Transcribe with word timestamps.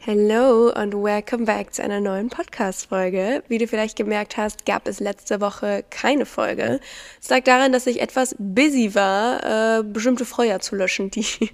Hello 0.00 0.70
und 0.70 0.94
welcome 0.94 1.44
back 1.44 1.74
zu 1.74 1.82
einer 1.82 2.00
neuen 2.00 2.28
Podcast-Folge. 2.28 3.42
Wie 3.48 3.58
du 3.58 3.66
vielleicht 3.66 3.96
gemerkt 3.96 4.36
hast, 4.36 4.64
gab 4.64 4.86
es 4.86 5.00
letzte 5.00 5.40
Woche 5.40 5.84
keine 5.90 6.24
Folge. 6.24 6.78
Es 7.20 7.28
lag 7.28 7.42
daran, 7.42 7.72
dass 7.72 7.88
ich 7.88 8.00
etwas 8.00 8.36
busy 8.38 8.94
war, 8.94 9.80
äh, 9.80 9.82
bestimmte 9.82 10.24
Feuer 10.24 10.60
zu 10.60 10.76
löschen, 10.76 11.10
die 11.10 11.26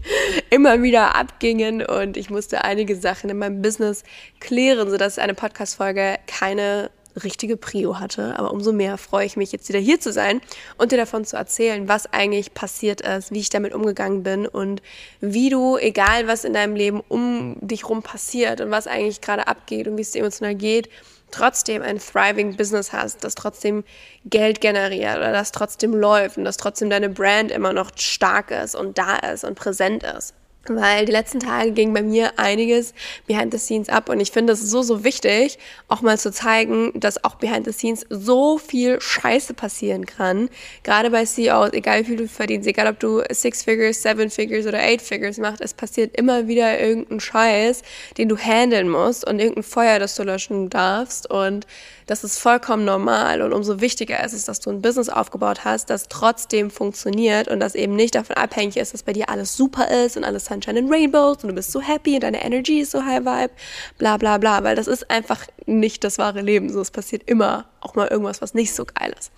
immer 0.51 0.83
wieder 0.83 1.17
abgingen 1.17 1.85
und 1.85 2.19
ich 2.19 2.29
musste 2.29 2.65
einige 2.65 2.97
Sachen 2.97 3.31
in 3.31 3.39
meinem 3.39 3.63
Business 3.63 4.05
klären, 4.41 4.91
sodass 4.91 5.19
eine 5.19 5.35
Podcast-Folge 5.35 6.17
keine 6.27 6.91
richtige 7.23 7.57
Prio 7.57 8.01
hatte. 8.01 8.39
Aber 8.39 8.53
umso 8.53 8.73
mehr 8.73 8.99
freue 8.99 9.27
ich 9.27 9.37
mich, 9.37 9.53
jetzt 9.53 9.69
wieder 9.69 9.79
hier 9.79 10.01
zu 10.01 10.13
sein 10.13 10.41
und 10.79 10.93
dir 10.93 10.97
davon 10.97 11.25
zu 11.25 11.37
erzählen, 11.37 11.89
was 11.89 12.13
eigentlich 12.13 12.55
passiert 12.55 13.01
ist, 13.01 13.33
wie 13.33 13.41
ich 13.41 13.51
damit 13.51 13.75
umgegangen 13.75 14.23
bin 14.23 14.47
und 14.47 14.83
wie 15.21 15.51
du, 15.51 15.77
egal 15.77 16.27
was 16.27 16.45
in 16.45 16.53
deinem 16.53 16.77
Leben 16.77 17.03
um 17.09 17.57
dich 17.61 17.89
rum 17.89 18.03
passiert 18.03 18.61
und 18.61 18.71
was 18.71 18.87
eigentlich 18.87 19.21
gerade 19.21 19.47
abgeht 19.47 19.89
und 19.89 19.97
wie 19.97 20.03
es 20.03 20.13
dir 20.13 20.21
emotional 20.21 20.55
geht, 20.55 20.89
trotzdem 21.31 21.83
ein 21.83 21.99
thriving 21.99 22.57
Business 22.57 22.93
hast, 22.93 23.25
das 23.25 23.35
trotzdem 23.35 23.85
Geld 24.25 24.61
generiert 24.61 25.17
oder 25.17 25.33
das 25.33 25.53
trotzdem 25.53 25.95
läuft 25.95 26.39
und 26.39 26.45
dass 26.45 26.57
trotzdem 26.57 26.91
deine 26.91 27.09
Brand 27.09 27.51
immer 27.51 27.73
noch 27.73 27.91
stark 27.97 28.51
ist 28.51 28.75
und 28.75 28.99
da 28.99 29.17
ist 29.17 29.45
und 29.45 29.57
präsent 29.57 30.05
ist 30.05 30.35
weil 30.69 31.07
die 31.07 31.13
letzten 31.13 31.41
Tage 31.41 31.73
ging 31.73 31.93
bei 31.93 32.03
mir 32.03 32.39
einiges 32.39 32.95
behind 33.27 33.53
the 33.53 33.59
scenes 33.59 33.89
ab 33.89 34.09
und 34.09 34.21
ich 34.21 34.31
finde 34.31 34.53
es 34.53 34.61
so, 34.61 34.83
so 34.83 35.05
wichtig, 35.05 35.59
auch 35.89 36.03
mal 36.03 36.19
zu 36.19 36.33
zeigen, 36.33 36.93
dass 36.95 37.23
auch 37.25 37.37
behind 37.37 37.67
the 37.67 37.73
scenes 37.73 38.07
so 38.09 38.59
viel 38.59 39.01
Scheiße 39.01 39.55
passieren 39.55 40.07
kann. 40.07 40.49
Gerade 40.83 41.11
bei 41.11 41.25
CEOs, 41.25 41.73
egal 41.73 42.01
wie 42.01 42.05
viel 42.05 42.17
du 42.17 42.29
verdienst, 42.29 42.69
egal 42.69 42.89
ob 42.89 43.01
du 43.01 43.23
Six 43.31 43.63
Figures, 43.63 44.03
Seven 44.03 44.31
Figures 44.31 44.67
oder 44.67 44.79
Eight 44.79 45.03
Figures 45.03 45.39
machst, 45.39 45.61
es 45.61 45.75
passiert 45.75 46.17
immer 46.17 46.49
wieder 46.49 46.79
irgendein 46.81 47.21
Scheiß, 47.21 47.83
den 48.19 48.29
du 48.29 48.37
handeln 48.37 48.89
musst 48.89 49.27
und 49.27 49.39
irgendein 49.39 49.63
Feuer, 49.63 49.99
das 49.99 50.15
du 50.15 50.23
löschen 50.23 50.71
darfst 50.71 51.31
und 51.31 51.67
das 52.07 52.23
ist 52.23 52.39
vollkommen 52.39 52.85
normal 52.85 53.41
und 53.41 53.53
umso 53.53 53.81
wichtiger 53.81 54.23
ist 54.23 54.35
es, 54.35 54.45
dass 54.45 54.61
du 54.61 54.71
ein 54.71 54.83
Business 54.83 55.09
aufgebaut 55.09 55.65
hast, 55.65 55.89
das 55.89 56.09
trotzdem 56.09 56.71
funktioniert 56.71 57.49
und 57.49 57.61
das 57.61 57.75
eben 57.75 57.97
nicht 57.97 58.15
davon 58.15 58.37
abhängig 58.37 58.77
ist, 58.77 58.93
dass 58.93 59.03
bei 59.03 59.13
dir 59.15 59.31
alles 59.31 59.57
super 59.57 59.91
ist 60.05 60.17
und 60.17 60.25
alles 60.25 60.45
Sunshine 60.55 60.79
and 60.79 60.91
Rainbows 60.91 61.43
und 61.43 61.49
du 61.49 61.55
bist 61.55 61.73
so 61.73 61.81
happy 61.81 62.15
und 62.15 62.23
deine 62.23 62.45
Energy 62.45 62.81
ist 62.81 62.93
so 62.93 63.05
high 63.05 63.25
vibe, 63.25 63.53
bla 63.99 64.17
bla 64.17 64.39
bla, 64.39 64.63
weil 64.63 64.77
das 64.77 64.87
ist 64.87 65.11
einfach 65.11 65.47
nicht 65.67 66.05
das 66.05 66.19
wahre 66.19 66.41
Leben. 66.41 66.71
So, 66.71 66.81
es 66.81 66.91
passiert 66.91 67.23
immer 67.27 67.67
auch 67.81 67.95
mal 67.95 68.09
irgendwas, 68.09 68.41
was 68.41 68.55
nicht 68.55 68.75
so 68.75 68.85
geil 68.85 69.15
ist. 69.19 69.33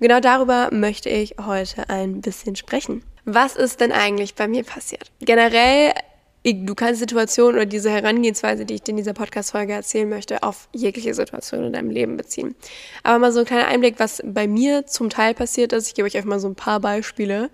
genau 0.00 0.20
darüber 0.20 0.70
möchte 0.72 1.08
ich 1.08 1.36
heute 1.44 1.88
ein 1.88 2.20
bisschen 2.20 2.56
sprechen. 2.56 3.04
Was 3.24 3.56
ist 3.56 3.80
denn 3.80 3.92
eigentlich 3.92 4.34
bei 4.34 4.48
mir 4.48 4.64
passiert? 4.64 5.10
Generell 5.20 5.92
du 6.44 6.74
kannst 6.74 7.00
Situationen 7.00 7.56
oder 7.56 7.66
diese 7.66 7.90
Herangehensweise, 7.90 8.66
die 8.66 8.74
ich 8.74 8.82
dir 8.82 8.90
in 8.90 8.98
dieser 8.98 9.14
Podcast-Folge 9.14 9.72
erzählen 9.72 10.08
möchte, 10.08 10.42
auf 10.42 10.68
jegliche 10.72 11.14
Situation 11.14 11.64
in 11.64 11.72
deinem 11.72 11.90
Leben 11.90 12.16
beziehen. 12.16 12.54
Aber 13.02 13.18
mal 13.18 13.32
so 13.32 13.40
ein 13.40 13.46
kleiner 13.46 13.66
Einblick, 13.66 13.98
was 13.98 14.22
bei 14.24 14.46
mir 14.46 14.86
zum 14.86 15.08
Teil 15.08 15.32
passiert 15.34 15.72
ist. 15.72 15.88
Ich 15.88 15.94
gebe 15.94 16.06
euch 16.06 16.16
einfach 16.16 16.28
mal 16.28 16.40
so 16.40 16.48
ein 16.48 16.54
paar 16.54 16.80
Beispiele. 16.80 17.48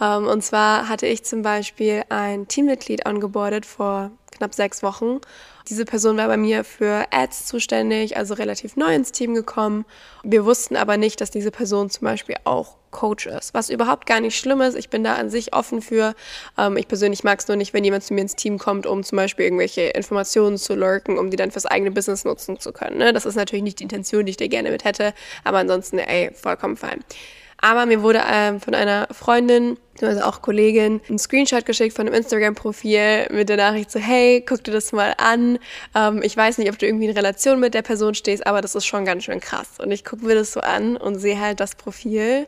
Ähm, 0.00 0.26
und 0.26 0.42
zwar 0.44 0.88
hatte 0.88 1.06
ich 1.06 1.24
zum 1.24 1.42
Beispiel 1.42 2.02
ein 2.10 2.46
Teammitglied 2.46 3.06
angebordet 3.06 3.64
vor 3.64 4.10
knapp 4.30 4.54
sechs 4.54 4.82
Wochen. 4.82 5.20
Diese 5.68 5.86
Person 5.86 6.18
war 6.18 6.28
bei 6.28 6.36
mir 6.36 6.64
für 6.64 7.06
Ads 7.10 7.46
zuständig, 7.46 8.18
also 8.18 8.34
relativ 8.34 8.76
neu 8.76 8.94
ins 8.94 9.12
Team 9.12 9.34
gekommen. 9.34 9.86
Wir 10.22 10.44
wussten 10.44 10.76
aber 10.76 10.98
nicht, 10.98 11.20
dass 11.22 11.30
diese 11.30 11.50
Person 11.50 11.88
zum 11.88 12.04
Beispiel 12.04 12.36
auch 12.44 12.76
Coach 12.94 13.26
ist, 13.26 13.52
was 13.52 13.68
überhaupt 13.68 14.06
gar 14.06 14.20
nicht 14.20 14.38
schlimm 14.38 14.62
ist. 14.62 14.76
Ich 14.76 14.88
bin 14.88 15.04
da 15.04 15.16
an 15.16 15.28
sich 15.28 15.52
offen 15.52 15.82
für. 15.82 16.14
Ähm, 16.56 16.78
ich 16.78 16.88
persönlich 16.88 17.24
mag 17.24 17.40
es 17.40 17.48
nur 17.48 17.58
nicht, 17.58 17.74
wenn 17.74 17.84
jemand 17.84 18.04
zu 18.04 18.14
mir 18.14 18.22
ins 18.22 18.36
Team 18.36 18.58
kommt, 18.58 18.86
um 18.86 19.02
zum 19.02 19.16
Beispiel 19.16 19.44
irgendwelche 19.44 19.82
Informationen 19.82 20.56
zu 20.56 20.74
lurken, 20.74 21.18
um 21.18 21.30
die 21.30 21.36
dann 21.36 21.50
fürs 21.50 21.66
eigene 21.66 21.90
Business 21.90 22.24
nutzen 22.24 22.58
zu 22.58 22.72
können. 22.72 22.96
Ne? 22.96 23.12
Das 23.12 23.26
ist 23.26 23.34
natürlich 23.34 23.64
nicht 23.64 23.80
die 23.80 23.84
Intention, 23.84 24.24
die 24.24 24.30
ich 24.30 24.36
dir 24.38 24.48
gerne 24.48 24.70
mit 24.70 24.84
hätte, 24.84 25.12
aber 25.42 25.58
ansonsten, 25.58 25.98
ey, 25.98 26.30
vollkommen 26.32 26.76
fein. 26.76 27.04
Aber 27.64 27.86
mir 27.86 28.02
wurde 28.02 28.20
ähm, 28.30 28.60
von 28.60 28.74
einer 28.74 29.08
Freundin, 29.10 29.78
also 30.02 30.20
auch 30.20 30.42
Kollegin, 30.42 31.00
ein 31.08 31.18
Screenshot 31.18 31.64
geschickt 31.64 31.96
von 31.96 32.06
einem 32.06 32.14
Instagram-Profil 32.14 33.28
mit 33.30 33.48
der 33.48 33.56
Nachricht 33.56 33.90
so, 33.90 33.98
hey, 33.98 34.44
guck 34.46 34.62
dir 34.64 34.72
das 34.72 34.92
mal 34.92 35.14
an. 35.16 35.58
Ähm, 35.94 36.20
ich 36.22 36.36
weiß 36.36 36.58
nicht, 36.58 36.70
ob 36.70 36.78
du 36.78 36.84
irgendwie 36.84 37.06
in 37.06 37.16
Relation 37.16 37.60
mit 37.60 37.72
der 37.72 37.80
Person 37.80 38.14
stehst, 38.14 38.46
aber 38.46 38.60
das 38.60 38.74
ist 38.74 38.84
schon 38.84 39.06
ganz 39.06 39.24
schön 39.24 39.40
krass. 39.40 39.68
Und 39.78 39.92
ich 39.92 40.04
gucke 40.04 40.26
mir 40.26 40.34
das 40.34 40.52
so 40.52 40.60
an 40.60 40.98
und 40.98 41.18
sehe 41.18 41.40
halt 41.40 41.58
das 41.58 41.74
Profil 41.74 42.46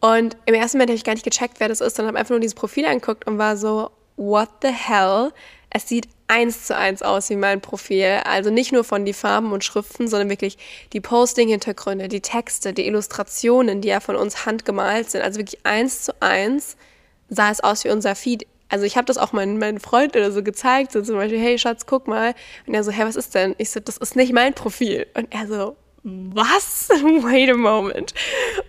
und 0.00 0.36
im 0.46 0.54
ersten 0.54 0.78
Moment 0.78 0.90
habe 0.90 0.96
ich 0.96 1.04
gar 1.04 1.14
nicht 1.14 1.24
gecheckt, 1.24 1.60
wer 1.60 1.68
das 1.68 1.80
ist, 1.80 1.96
sondern 1.96 2.14
habe 2.14 2.20
einfach 2.20 2.30
nur 2.30 2.40
dieses 2.40 2.54
Profil 2.54 2.86
angeguckt 2.86 3.26
und 3.26 3.38
war 3.38 3.56
so, 3.56 3.90
what 4.16 4.48
the 4.62 4.68
hell? 4.68 5.32
Es 5.70 5.88
sieht 5.88 6.08
eins 6.26 6.66
zu 6.66 6.76
eins 6.76 7.02
aus 7.02 7.28
wie 7.30 7.36
mein 7.36 7.60
Profil. 7.60 8.20
Also 8.24 8.50
nicht 8.50 8.72
nur 8.72 8.84
von 8.84 9.04
die 9.04 9.12
Farben 9.12 9.52
und 9.52 9.64
Schriften, 9.64 10.08
sondern 10.08 10.30
wirklich 10.30 10.58
die 10.92 11.00
Posting-Hintergründe, 11.00 12.08
die 12.08 12.20
Texte, 12.20 12.72
die 12.72 12.86
Illustrationen, 12.86 13.80
die 13.80 13.88
ja 13.88 14.00
von 14.00 14.16
uns 14.16 14.46
handgemalt 14.46 15.10
sind. 15.10 15.22
Also 15.22 15.38
wirklich 15.38 15.64
eins 15.64 16.02
zu 16.02 16.12
eins 16.20 16.76
sah 17.28 17.50
es 17.50 17.60
aus 17.60 17.84
wie 17.84 17.90
unser 17.90 18.14
Feed. 18.14 18.46
Also 18.68 18.84
ich 18.84 18.96
habe 18.96 19.06
das 19.06 19.18
auch 19.18 19.32
meinen, 19.32 19.58
meinen 19.58 19.80
Freund 19.80 20.16
oder 20.16 20.30
so 20.30 20.42
gezeigt, 20.42 20.92
so 20.92 21.02
zum 21.02 21.16
Beispiel, 21.16 21.40
hey 21.40 21.58
Schatz, 21.58 21.86
guck 21.86 22.06
mal. 22.06 22.34
Und 22.66 22.74
er 22.74 22.84
so, 22.84 22.92
hey, 22.92 23.04
was 23.04 23.16
ist 23.16 23.34
denn? 23.34 23.54
Ich 23.58 23.70
so, 23.70 23.80
das 23.80 23.96
ist 23.96 24.16
nicht 24.16 24.32
mein 24.32 24.54
Profil. 24.54 25.06
Und 25.14 25.32
er 25.32 25.46
so, 25.46 25.76
was? 26.02 26.88
Wait 26.90 27.50
a 27.50 27.56
moment. 27.56 28.14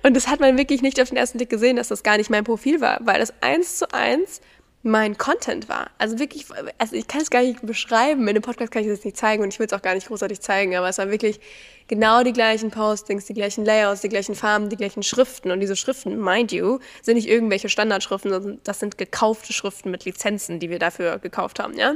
Und 0.04 0.16
das 0.16 0.28
hat 0.28 0.40
man 0.40 0.58
wirklich 0.58 0.82
nicht 0.82 1.02
auf 1.02 1.10
den 1.10 1.18
ersten 1.18 1.38
Blick 1.38 1.50
gesehen, 1.50 1.78
dass 1.78 1.88
das 1.88 2.04
gar 2.04 2.18
nicht 2.18 2.30
mein 2.30 2.44
Profil 2.44 2.82
war, 2.82 3.00
weil 3.02 3.20
das 3.20 3.34
eins 3.42 3.78
zu 3.78 3.94
eins 3.94 4.42
mein 4.84 5.18
Content 5.18 5.70
war. 5.70 5.92
Also 6.00 6.18
wirklich, 6.18 6.48
also 6.80 6.96
ich 6.96 7.08
kann 7.08 7.22
es 7.22 7.30
gar 7.30 7.44
nicht 7.44 7.64
beschreiben. 7.66 8.28
In 8.28 8.34
dem 8.34 8.42
Podcast 8.42 8.72
kann 8.72 8.82
ich 8.82 8.90
das 8.90 9.06
nicht 9.06 9.16
zeigen 9.16 9.44
und 9.44 9.54
ich 9.54 9.60
will 9.60 9.68
es 9.68 9.74
auch 9.74 9.82
gar 9.82 9.94
nicht 9.94 10.08
großartig 10.08 10.42
zeigen, 10.42 10.76
aber 10.76 10.90
es 10.90 10.98
war 10.98 11.12
wirklich 11.12 11.40
genau 11.88 12.24
die 12.24 12.34
gleichen 12.34 12.72
Postings, 12.72 13.26
die 13.26 13.34
gleichen 13.34 13.64
Layouts, 13.64 14.02
die 14.02 14.10
gleichen 14.10 14.34
Farben, 14.34 14.70
die 14.70 14.78
gleichen 14.78 15.04
Schriften. 15.04 15.52
Und 15.52 15.60
diese 15.60 15.76
Schriften, 15.76 16.20
mind 16.20 16.52
you, 16.52 16.80
sind 17.04 17.16
nicht 17.16 17.28
irgendwelche 17.28 17.70
Standardschriften, 17.70 18.32
sondern 18.32 18.60
das 18.64 18.80
sind 18.80 18.98
gekaufte 18.98 19.54
Schriften 19.54 19.92
mit 19.92 20.06
Lizenzen, 20.06 20.60
die 20.60 20.70
wir 20.70 20.80
dafür 20.80 21.20
gekauft 21.20 21.60
haben, 21.60 21.78
ja. 21.78 21.96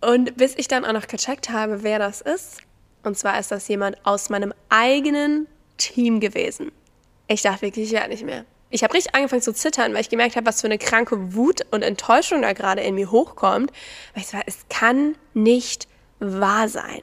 Und 0.00 0.36
bis 0.36 0.54
ich 0.56 0.66
dann 0.66 0.84
auch 0.84 0.92
noch 0.92 1.06
gecheckt 1.06 1.50
habe, 1.50 1.84
wer 1.84 2.00
das 2.00 2.20
ist, 2.20 2.62
und 3.02 3.16
zwar 3.16 3.38
ist 3.38 3.50
das 3.50 3.68
jemand 3.68 3.96
aus 4.04 4.30
meinem 4.30 4.54
eigenen 4.68 5.46
Team 5.76 6.20
gewesen. 6.20 6.72
Ich 7.26 7.42
dachte 7.42 7.62
wirklich, 7.62 7.90
ja, 7.90 8.06
nicht 8.08 8.24
mehr. 8.24 8.44
Ich 8.70 8.82
habe 8.82 8.94
richtig 8.94 9.14
angefangen 9.14 9.42
zu 9.42 9.52
zittern, 9.52 9.92
weil 9.92 10.00
ich 10.00 10.08
gemerkt 10.08 10.36
habe, 10.36 10.46
was 10.46 10.60
für 10.62 10.66
eine 10.66 10.78
kranke 10.78 11.34
Wut 11.34 11.60
und 11.70 11.82
Enttäuschung 11.82 12.42
da 12.42 12.52
gerade 12.52 12.80
in 12.80 12.94
mir 12.94 13.10
hochkommt. 13.10 13.70
Weil 14.14 14.22
ich 14.22 14.32
war, 14.32 14.42
es 14.46 14.60
kann 14.70 15.14
nicht 15.34 15.88
wahr 16.20 16.68
sein. 16.68 17.02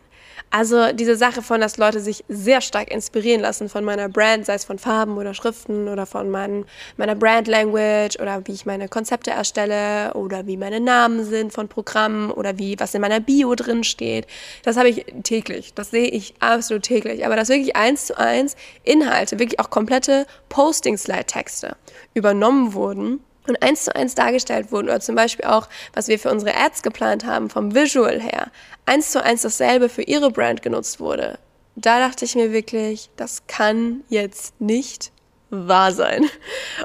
Also 0.52 0.92
diese 0.94 1.16
Sache 1.16 1.44
von, 1.44 1.62
dass 1.62 1.78
Leute 1.78 2.00
sich 2.00 2.24
sehr 2.28 2.62
stark 2.62 2.90
inspirieren 2.92 3.42
lassen 3.42 3.70
von 3.70 3.84
meiner 3.84 4.10
Brand, 4.10 4.48
sei 4.48 4.56
es 4.56 4.66
von 4.66 4.80
Farben 4.80 5.18
oder 5.18 5.36
Schriften 5.36 5.88
oder 5.88 6.08
von 6.08 6.30
mein, 6.30 6.66
meiner 6.98 7.14
Brand 7.14 7.48
Language 7.48 8.20
oder 8.20 8.42
wie 8.46 8.54
ich 8.54 8.66
meine 8.66 8.88
Konzepte 8.88 9.30
erstelle 9.30 10.14
oder 10.16 10.48
wie 10.48 10.58
meine 10.58 10.80
Namen 10.80 11.24
sind 11.24 11.54
von 11.54 11.68
Programmen 11.68 12.32
oder 12.32 12.58
wie 12.58 12.80
was 12.80 12.96
in 12.96 13.02
meiner 13.02 13.20
Bio 13.20 13.54
drin 13.54 13.84
steht. 13.84 14.26
Das 14.64 14.76
habe 14.76 14.90
ich 14.90 15.06
täglich. 15.22 15.74
Das 15.76 15.92
sehe 15.92 16.08
ich 16.08 16.34
absolut 16.40 16.84
täglich. 16.84 17.26
Aber 17.28 17.36
dass 17.36 17.50
wirklich 17.50 17.76
eins 17.76 18.08
zu 18.08 18.18
eins 18.18 18.56
Inhalte, 18.84 19.38
wirklich 19.38 19.60
auch 19.60 19.70
komplette 19.70 20.26
Posting-Slide-Texte 20.50 21.76
übernommen 22.16 22.74
wurden 22.74 23.20
und 23.50 23.62
eins 23.62 23.86
zu 23.86 23.96
eins 23.96 24.16
dargestellt 24.16 24.72
wurden 24.72 24.88
oder 24.88 25.00
zum 25.00 25.16
Beispiel 25.16 25.46
auch, 25.46 25.68
was 25.94 26.08
wir 26.08 26.20
für 26.20 26.32
unsere 26.32 26.56
Ads 26.56 26.84
geplant 26.84 27.26
haben, 27.26 27.50
vom 27.50 27.76
Visual 27.76 28.20
her, 28.20 28.52
eins 28.86 29.12
zu 29.12 29.24
eins 29.24 29.42
dasselbe 29.42 29.90
für 29.90 30.04
ihre 30.04 30.32
Brand 30.32 30.62
genutzt 30.62 31.00
wurde. 31.00 31.40
Da 31.76 32.00
dachte 32.00 32.26
ich 32.26 32.36
mir 32.36 32.52
wirklich, 32.52 33.10
das 33.16 33.48
kann 33.48 34.02
jetzt 34.10 34.60
nicht 34.60 35.12
wahr 35.50 35.92
sein. 35.92 36.26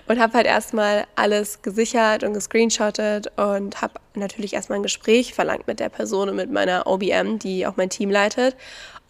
Und 0.09 0.19
habe 0.19 0.35
halt 0.35 0.47
erstmal 0.47 1.07
alles 1.17 1.63
gesichert 1.63 2.25
und 2.25 2.33
gescreenshottet 2.33 3.31
und 3.37 3.81
habe 3.83 3.95
natürlich 4.15 4.55
erstmal 4.55 4.79
ein 4.79 4.83
Gespräch 4.83 5.35
verlangt 5.35 5.67
mit 5.67 5.81
der 5.81 5.89
Person 5.89 6.29
und 6.29 6.37
mit 6.37 6.51
meiner 6.51 6.87
OBM, 6.87 7.39
die 7.39 7.67
auch 7.67 7.77
mein 7.77 7.91
Team 7.91 8.11
leitet 8.11 8.57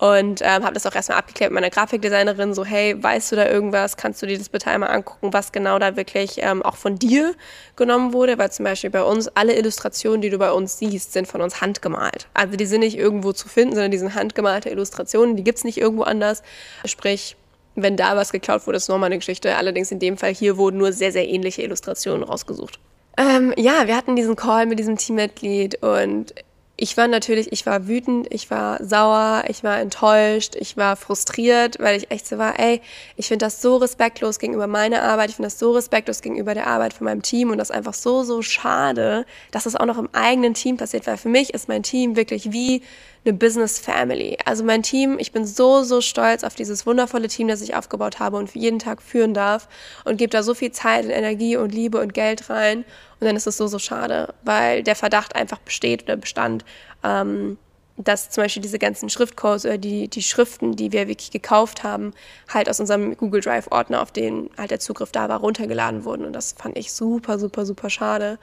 und 0.04 0.42
ähm, 0.42 0.64
habe 0.64 0.74
das 0.74 0.84
auch 0.84 0.94
erstmal 0.94 1.16
abgeklärt 1.16 1.50
mit 1.50 1.62
meiner 1.62 1.70
Grafikdesignerin, 1.70 2.52
so 2.52 2.62
hey, 2.62 3.02
weißt 3.02 3.32
du 3.32 3.36
da 3.36 3.48
irgendwas, 3.48 3.96
kannst 3.96 4.20
du 4.20 4.26
dir 4.26 4.36
das 4.36 4.50
bitte 4.50 4.66
einmal 4.70 4.90
angucken, 4.90 5.32
was 5.32 5.50
genau 5.50 5.78
da 5.78 5.96
wirklich 5.96 6.36
ähm, 6.42 6.62
auch 6.62 6.76
von 6.76 6.98
dir 6.98 7.34
genommen 7.76 8.12
wurde, 8.12 8.36
weil 8.36 8.52
zum 8.52 8.66
Beispiel 8.66 8.90
bei 8.90 9.02
uns 9.02 9.28
alle 9.28 9.56
Illustrationen, 9.56 10.20
die 10.20 10.28
du 10.28 10.36
bei 10.36 10.52
uns 10.52 10.78
siehst, 10.78 11.14
sind 11.14 11.26
von 11.26 11.40
uns 11.40 11.62
handgemalt. 11.62 12.28
Also 12.34 12.54
die 12.56 12.66
sind 12.66 12.80
nicht 12.80 12.98
irgendwo 12.98 13.32
zu 13.32 13.48
finden, 13.48 13.74
sondern 13.76 13.92
die 13.92 13.98
sind 13.98 14.14
handgemalte 14.14 14.68
Illustrationen, 14.68 15.36
die 15.36 15.44
gibt's 15.44 15.64
nicht 15.64 15.78
irgendwo 15.78 16.02
anders. 16.02 16.42
Sprich, 16.84 17.36
Wenn 17.76 17.96
da 17.96 18.16
was 18.16 18.30
geklaut 18.30 18.66
wurde, 18.66 18.76
ist 18.76 18.88
nochmal 18.88 19.08
eine 19.08 19.18
Geschichte. 19.18 19.56
Allerdings 19.56 19.90
in 19.90 19.98
dem 19.98 20.16
Fall 20.16 20.32
hier 20.32 20.56
wurden 20.56 20.78
nur 20.78 20.92
sehr, 20.92 21.12
sehr 21.12 21.28
ähnliche 21.28 21.62
Illustrationen 21.62 22.22
rausgesucht. 22.22 22.78
Ähm, 23.16 23.52
ja, 23.56 23.86
wir 23.86 23.96
hatten 23.96 24.16
diesen 24.16 24.36
Call 24.36 24.66
mit 24.66 24.78
diesem 24.78 24.96
Teammitglied 24.96 25.82
und 25.82 26.34
ich 26.76 26.96
war 26.96 27.06
natürlich, 27.06 27.52
ich 27.52 27.66
war 27.66 27.86
wütend, 27.86 28.26
ich 28.34 28.50
war 28.50 28.82
sauer, 28.82 29.44
ich 29.48 29.62
war 29.62 29.78
enttäuscht, 29.78 30.56
ich 30.56 30.76
war 30.76 30.96
frustriert, 30.96 31.78
weil 31.78 31.96
ich 31.96 32.10
echt 32.10 32.26
so 32.26 32.36
war, 32.36 32.58
ey, 32.58 32.80
ich 33.16 33.28
finde 33.28 33.46
das 33.46 33.62
so 33.62 33.76
respektlos 33.76 34.40
gegenüber 34.40 34.66
meiner 34.66 35.02
Arbeit, 35.02 35.30
ich 35.30 35.36
finde 35.36 35.46
das 35.46 35.58
so 35.60 35.70
respektlos 35.70 36.20
gegenüber 36.20 36.52
der 36.52 36.66
Arbeit 36.66 36.92
von 36.92 37.04
meinem 37.04 37.22
Team 37.22 37.50
und 37.50 37.58
das 37.58 37.70
einfach 37.70 37.94
so, 37.94 38.24
so 38.24 38.42
schade, 38.42 39.24
dass 39.52 39.64
das 39.64 39.76
auch 39.76 39.86
noch 39.86 39.98
im 39.98 40.08
eigenen 40.12 40.54
Team 40.54 40.76
passiert, 40.76 41.06
weil 41.06 41.16
für 41.16 41.28
mich 41.28 41.54
ist 41.54 41.68
mein 41.68 41.84
Team 41.84 42.16
wirklich 42.16 42.50
wie 42.50 42.82
eine 43.24 43.34
Business 43.34 43.78
Family. 43.78 44.36
Also 44.44 44.64
mein 44.64 44.82
Team, 44.82 45.18
ich 45.18 45.32
bin 45.32 45.46
so, 45.46 45.82
so 45.82 46.00
stolz 46.00 46.44
auf 46.44 46.54
dieses 46.54 46.86
wundervolle 46.86 47.28
Team, 47.28 47.48
das 47.48 47.62
ich 47.62 47.74
aufgebaut 47.74 48.18
habe 48.18 48.36
und 48.36 48.54
jeden 48.54 48.78
Tag 48.78 49.02
führen 49.02 49.32
darf 49.32 49.68
und 50.04 50.18
gebe 50.18 50.30
da 50.30 50.42
so 50.42 50.54
viel 50.54 50.72
Zeit 50.72 51.04
und 51.04 51.10
Energie 51.10 51.56
und 51.56 51.72
Liebe 51.72 52.00
und 52.00 52.12
Geld 52.12 52.50
rein. 52.50 52.84
Und 53.20 53.26
dann 53.26 53.36
ist 53.36 53.46
es 53.46 53.56
so, 53.56 53.66
so 53.66 53.78
schade, 53.78 54.34
weil 54.42 54.82
der 54.82 54.96
Verdacht 54.96 55.34
einfach 55.36 55.58
besteht 55.58 56.02
oder 56.02 56.16
bestand, 56.16 56.64
ähm, 57.02 57.56
dass 57.96 58.28
zum 58.28 58.42
Beispiel 58.42 58.62
diese 58.62 58.78
ganzen 58.78 59.08
Schriftcodes 59.08 59.64
oder 59.64 59.78
die, 59.78 60.08
die 60.08 60.22
Schriften, 60.22 60.74
die 60.74 60.92
wir 60.92 61.06
wirklich 61.06 61.30
gekauft 61.30 61.84
haben, 61.84 62.12
halt 62.52 62.68
aus 62.68 62.80
unserem 62.80 63.16
Google 63.16 63.40
Drive 63.40 63.68
Ordner, 63.70 64.02
auf 64.02 64.10
den 64.10 64.50
halt 64.58 64.72
der 64.72 64.80
Zugriff 64.80 65.12
da 65.12 65.28
war, 65.28 65.40
runtergeladen 65.40 66.04
wurden. 66.04 66.26
Und 66.26 66.32
das 66.32 66.52
fand 66.58 66.76
ich 66.76 66.92
super, 66.92 67.38
super, 67.38 67.64
super 67.64 67.88
schade, 67.88 68.38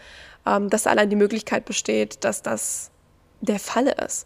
ähm, 0.48 0.70
dass 0.70 0.88
allein 0.88 1.10
die 1.10 1.16
Möglichkeit 1.16 1.66
besteht, 1.66 2.24
dass 2.24 2.42
das 2.42 2.92
der 3.42 3.60
Fall 3.60 3.88
ist. 3.88 4.26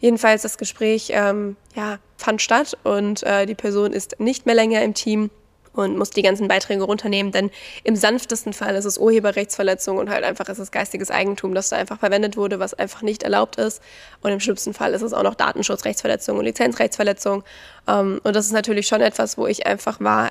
Jedenfalls 0.00 0.42
das 0.42 0.58
Gespräch 0.58 1.10
ähm, 1.14 1.56
ja, 1.76 1.98
fand 2.16 2.42
statt 2.42 2.76
und 2.82 3.22
äh, 3.22 3.46
die 3.46 3.54
Person 3.54 3.92
ist 3.92 4.18
nicht 4.18 4.46
mehr 4.46 4.54
länger 4.54 4.82
im 4.82 4.94
Team 4.94 5.30
und 5.72 5.96
muss 5.96 6.10
die 6.10 6.22
ganzen 6.22 6.48
Beiträge 6.48 6.82
runternehmen, 6.82 7.32
denn 7.32 7.50
im 7.84 7.94
sanftesten 7.94 8.52
Fall 8.52 8.74
ist 8.74 8.86
es 8.86 8.98
Urheberrechtsverletzung 8.98 9.98
und 9.98 10.10
halt 10.10 10.24
einfach 10.24 10.48
ist 10.48 10.58
es 10.58 10.70
geistiges 10.70 11.10
Eigentum, 11.10 11.54
das 11.54 11.68
da 11.68 11.76
einfach 11.76 11.98
verwendet 11.98 12.36
wurde, 12.36 12.58
was 12.58 12.74
einfach 12.74 13.02
nicht 13.02 13.22
erlaubt 13.22 13.56
ist. 13.56 13.80
Und 14.20 14.32
im 14.32 14.40
schlimmsten 14.40 14.74
Fall 14.74 14.94
ist 14.94 15.02
es 15.02 15.12
auch 15.12 15.22
noch 15.22 15.34
Datenschutzrechtsverletzung 15.34 16.38
und 16.38 16.44
Lizenzrechtsverletzung. 16.44 17.44
Ähm, 17.86 18.20
und 18.24 18.34
das 18.34 18.46
ist 18.46 18.52
natürlich 18.52 18.88
schon 18.88 19.00
etwas, 19.00 19.38
wo 19.38 19.46
ich 19.46 19.66
einfach 19.66 20.00
war, 20.00 20.30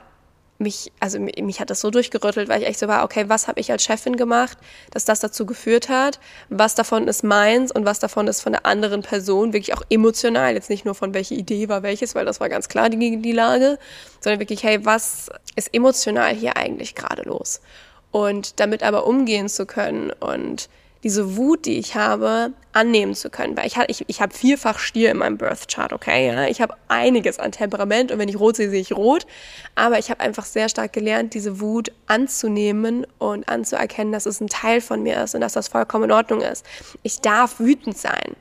mich, 0.59 0.91
also 1.00 1.19
mich 1.19 1.59
hat 1.61 1.69
das 1.69 1.79
so 1.79 1.89
durchgerüttelt, 1.89 2.50
weil 2.50 2.61
ich 2.61 2.67
echt 2.67 2.79
so 2.79 2.88
war, 2.88 3.03
okay, 3.03 3.25
was 3.27 3.47
habe 3.47 3.59
ich 3.61 3.71
als 3.71 3.83
Chefin 3.83 4.17
gemacht, 4.17 4.57
dass 4.91 5.06
das 5.06 5.21
dazu 5.21 5.45
geführt 5.45 5.88
hat? 5.88 6.19
Was 6.50 6.75
davon 6.75 7.07
ist 7.07 7.23
meins 7.23 7.71
und 7.71 7.85
was 7.85 8.00
davon 8.00 8.27
ist 8.27 8.41
von 8.41 8.51
der 8.51 8.65
anderen 8.65 9.01
Person, 9.01 9.53
wirklich 9.53 9.73
auch 9.73 9.83
emotional, 9.89 10.53
jetzt 10.53 10.69
nicht 10.69 10.83
nur 10.83 10.95
von 10.95 11.13
welche 11.13 11.33
Idee 11.33 11.69
war 11.69 11.81
welches, 11.81 12.13
weil 12.13 12.25
das 12.25 12.41
war 12.41 12.50
ganz 12.50 12.67
klar 12.67 12.89
die, 12.89 13.21
die 13.21 13.31
Lage, 13.31 13.79
sondern 14.19 14.41
wirklich, 14.41 14.63
hey, 14.63 14.85
was 14.85 15.29
ist 15.56 15.73
emotional 15.73 16.35
hier 16.35 16.57
eigentlich 16.57 16.94
gerade 16.94 17.23
los? 17.23 17.61
Und 18.11 18.59
damit 18.59 18.83
aber 18.83 19.07
umgehen 19.07 19.47
zu 19.47 19.65
können 19.65 20.11
und 20.11 20.67
diese 21.04 21.38
Wut, 21.38 21.66
die 21.66 21.80
ich 21.80 21.96
habe, 21.96 22.51
annehmen 22.74 23.16
zu 23.16 23.30
können. 23.30 23.56
Weil 23.57 23.68
ich, 23.68 23.78
ich, 23.88 24.06
ich 24.07 24.22
habe 24.22 24.34
vierfach 24.34 24.80
Stier 24.80 25.12
in 25.12 25.18
meinem 25.18 25.38
Birth 25.38 25.68
Chart, 25.68 25.94
okay? 25.94 26.28
Ja? 26.28 26.48
Ich 26.48 26.62
habe 26.62 26.75
einiges 26.88 27.40
an 27.40 27.51
Temperament 27.51 28.12
und 28.12 28.19
wenn 28.19 28.30
ich 28.30 28.40
rot 28.40 28.57
sehe, 28.57 28.69
sehe 28.69 28.81
ich 28.81 28.92
rot. 28.92 29.25
Aber 29.75 29.98
ich 29.98 30.10
habe 30.10 30.19
einfach 30.19 30.46
sehr 30.46 30.68
stark 30.69 30.94
gelernt, 30.94 31.34
diese 31.34 31.62
Wut 31.62 31.92
anzunehmen 32.07 33.07
und 33.18 33.48
anzuerkennen, 33.48 34.12
dass 34.12 34.25
es 34.25 34.42
ein 34.42 34.48
Teil 34.48 34.81
von 34.81 35.01
mir 35.01 35.24
ist 35.24 35.36
und 35.36 35.42
dass 35.42 35.54
das 35.54 35.69
vollkommen 35.69 36.06
in 36.06 36.12
Ordnung 36.12 36.42
ist. 36.42 36.66
Ich 37.04 37.22
darf 37.22 37.60
wütend 37.60 37.98
sein. 37.98 38.36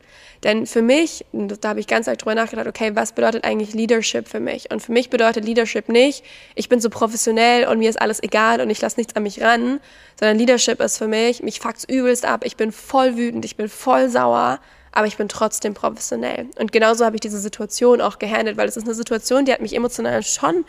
Denn 0.44 0.66
für 0.66 0.82
mich, 0.82 1.24
da 1.32 1.70
habe 1.70 1.80
ich 1.80 1.86
ganz 1.86 2.06
arg 2.06 2.18
drüber 2.18 2.34
nachgedacht, 2.34 2.68
okay, 2.68 2.92
was 2.94 3.12
bedeutet 3.12 3.44
eigentlich 3.44 3.74
Leadership 3.74 4.28
für 4.28 4.40
mich? 4.40 4.70
Und 4.70 4.80
für 4.80 4.92
mich 4.92 5.10
bedeutet 5.10 5.44
Leadership 5.44 5.88
nicht, 5.88 6.24
ich 6.54 6.68
bin 6.68 6.80
so 6.80 6.90
professionell 6.90 7.66
und 7.66 7.78
mir 7.78 7.90
ist 7.90 8.00
alles 8.00 8.22
egal 8.22 8.60
und 8.60 8.70
ich 8.70 8.80
lasse 8.80 9.00
nichts 9.00 9.16
an 9.16 9.24
mich 9.24 9.40
ran, 9.42 9.80
sondern 10.18 10.38
Leadership 10.38 10.80
ist 10.80 10.98
für 10.98 11.08
mich, 11.08 11.42
mich 11.42 11.58
fuckt's 11.58 11.84
übelst 11.84 12.24
ab, 12.24 12.44
ich 12.48 12.56
bin 12.56 12.72
voll 12.72 13.16
wütend, 13.16 13.44
ich 13.44 13.56
bin 13.56 13.68
voll 13.68 14.08
sauer, 14.08 14.58
aber 14.90 15.06
ich 15.06 15.16
bin 15.16 15.28
trotzdem 15.28 15.74
professionell. 15.74 16.48
Und 16.58 16.72
genauso 16.72 17.04
habe 17.04 17.14
ich 17.16 17.20
diese 17.20 17.38
Situation 17.38 18.00
auch 18.00 18.18
gehandelt, 18.18 18.56
weil 18.56 18.68
es 18.68 18.76
ist 18.76 18.84
eine 18.84 18.94
Situation, 18.94 19.44
die 19.44 19.52
hat 19.52 19.60
mich 19.60 19.76
emotional 19.76 20.22
schon 20.22 20.64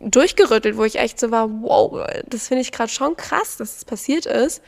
durchgerüttelt, 0.00 0.76
wo 0.76 0.84
ich 0.84 0.96
echt 0.96 1.18
so 1.18 1.30
war, 1.30 1.50
wow, 1.50 2.06
das 2.26 2.48
finde 2.48 2.62
ich 2.62 2.72
gerade 2.72 2.90
schon 2.90 3.16
krass, 3.16 3.56
dass 3.56 3.70
es 3.70 3.74
das 3.76 3.84
passiert 3.84 4.26
ist. 4.26 4.62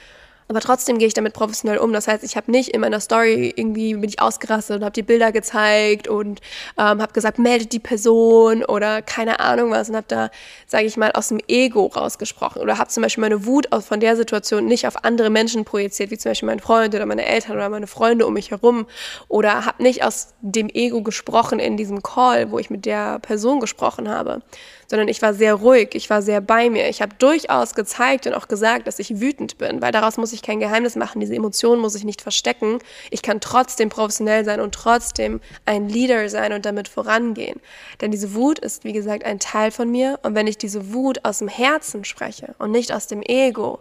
Aber 0.49 0.61
trotzdem 0.61 0.97
gehe 0.97 1.06
ich 1.06 1.12
damit 1.12 1.35
professionell 1.35 1.77
um. 1.77 1.93
Das 1.93 2.09
heißt, 2.09 2.25
ich 2.25 2.37
habe 2.37 2.50
nicht 2.50 2.71
in 2.71 2.81
meiner 2.81 3.00
Story 3.00 3.53
irgendwie 3.55 3.95
bin 3.95 4.09
ich 4.09 4.21
ausgerastet 4.21 4.79
und 4.79 4.85
habe 4.85 4.95
die 4.95 5.03
Bilder 5.03 5.31
gezeigt 5.31 6.09
und 6.09 6.41
ähm, 6.79 7.03
habe 7.03 7.12
gesagt, 7.12 7.39
meldet 7.39 7.73
die 7.73 7.79
Person 7.79 8.65
oder 8.65 9.03
keine 9.03 9.41
Ahnung 9.41 9.71
was 9.71 9.91
und 9.91 9.97
habe 9.97 10.06
da, 10.09 10.31
sage 10.67 10.87
ich 10.87 10.97
mal, 10.97 11.12
aus 11.12 11.29
dem 11.29 11.39
Ego 11.49 11.87
rausgesprochen 11.87 12.62
oder 12.62 12.79
habe 12.79 12.89
zum 12.89 13.03
Beispiel 13.03 13.21
meine 13.21 13.45
Wut 13.45 13.69
von 13.87 14.00
der 14.00 14.17
Situation 14.17 14.65
nicht 14.65 14.87
auf 14.87 15.05
andere 15.05 15.29
Menschen 15.29 15.67
projiziert, 15.67 16.11
wie 16.11 16.17
zum 16.17 16.31
Beispiel 16.31 16.47
mein 16.47 16.61
Freund 16.61 16.95
oder 16.95 17.05
meine 17.05 17.27
Eltern 17.27 17.56
oder 17.56 17.69
meine 17.69 17.87
Freunde 17.87 18.27
um 18.27 18.33
mich 18.33 18.50
herum 18.50 18.87
oder 19.29 19.67
habe 19.67 19.83
nicht 19.83 20.03
aus 20.03 20.35
dem 20.41 20.71
Ego 20.71 21.03
gesprochen 21.03 21.59
in 21.59 21.77
diesem 21.77 22.03
Call, 22.03 22.50
wo 22.50 22.59
ich 22.59 22.71
mit 22.71 22.87
der 22.87 23.19
Person 23.19 23.61
gesprochen 23.61 24.09
habe, 24.09 24.41
sondern 24.88 25.08
ich 25.08 25.20
war 25.23 25.35
sehr 25.35 25.55
ruhig, 25.55 25.90
ich 25.93 26.08
war 26.08 26.23
sehr 26.23 26.40
bei 26.40 26.70
mir. 26.70 26.88
Ich 26.88 27.02
habe 27.02 27.14
durchaus 27.19 27.75
gezeigt 27.75 28.26
und 28.26 28.35
auch 28.35 28.49
gesagt, 28.49 28.87
dass 28.87 28.99
ich 28.99 29.20
wütend 29.20 29.58
bin, 29.58 29.82
weil 29.82 29.93
daraus 29.93 30.17
muss 30.17 30.32
ich 30.32 30.43
kein 30.43 30.61
Geheimnis 30.61 30.96
machen, 30.96 31.20
diese 31.20 31.35
Emotionen 31.35 31.81
muss 31.81 31.94
ich 31.94 32.05
nicht 32.05 32.23
verstecken. 32.23 32.79
Ich 33.11 33.23
kann 33.23 33.40
trotzdem 33.40 33.90
professionell 33.90 34.44
sein 34.44 34.61
und 34.61 34.75
trotzdem 34.75 35.40
ein 35.67 35.88
Leader 35.88 36.29
sein 36.29 36.52
und 36.52 36.64
damit 36.64 36.88
vorangehen. 36.88 37.61
Denn 38.00 38.11
diese 38.11 38.35
Wut 38.35 38.58
ist, 38.58 38.85
wie 38.85 38.93
gesagt, 38.93 39.25
ein 39.25 39.38
Teil 39.38 39.70
von 39.70 39.90
mir 39.90 40.19
und 40.23 40.35
wenn 40.35 40.46
ich 40.46 40.56
diese 40.56 40.93
Wut 40.94 41.25
aus 41.25 41.38
dem 41.38 41.49
Herzen 41.49 42.05
spreche 42.05 42.55
und 42.58 42.70
nicht 42.70 42.93
aus 42.93 43.06
dem 43.06 43.23
Ego, 43.23 43.81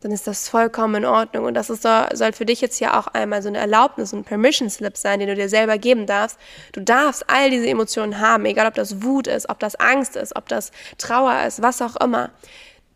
dann 0.00 0.12
ist 0.12 0.26
das 0.26 0.48
vollkommen 0.48 0.96
in 0.96 1.04
Ordnung. 1.04 1.44
Und 1.44 1.54
das 1.54 1.70
ist 1.70 1.82
so, 1.82 1.88
soll 2.12 2.32
für 2.32 2.46
dich 2.46 2.60
jetzt 2.60 2.80
ja 2.80 2.98
auch 2.98 3.06
einmal 3.08 3.42
so 3.42 3.48
eine 3.48 3.58
Erlaubnis, 3.58 4.12
ein 4.12 4.24
Permission 4.24 4.70
Slip 4.70 4.96
sein, 4.96 5.20
den 5.20 5.28
du 5.28 5.34
dir 5.34 5.48
selber 5.48 5.78
geben 5.78 6.06
darfst. 6.06 6.38
Du 6.72 6.80
darfst 6.80 7.28
all 7.28 7.50
diese 7.50 7.68
Emotionen 7.68 8.20
haben, 8.20 8.44
egal 8.44 8.66
ob 8.66 8.74
das 8.74 9.02
Wut 9.02 9.26
ist, 9.26 9.48
ob 9.48 9.58
das 9.58 9.76
Angst 9.76 10.16
ist, 10.16 10.36
ob 10.36 10.48
das 10.48 10.70
Trauer 10.98 11.42
ist, 11.44 11.62
was 11.62 11.82
auch 11.82 11.96
immer. 11.96 12.30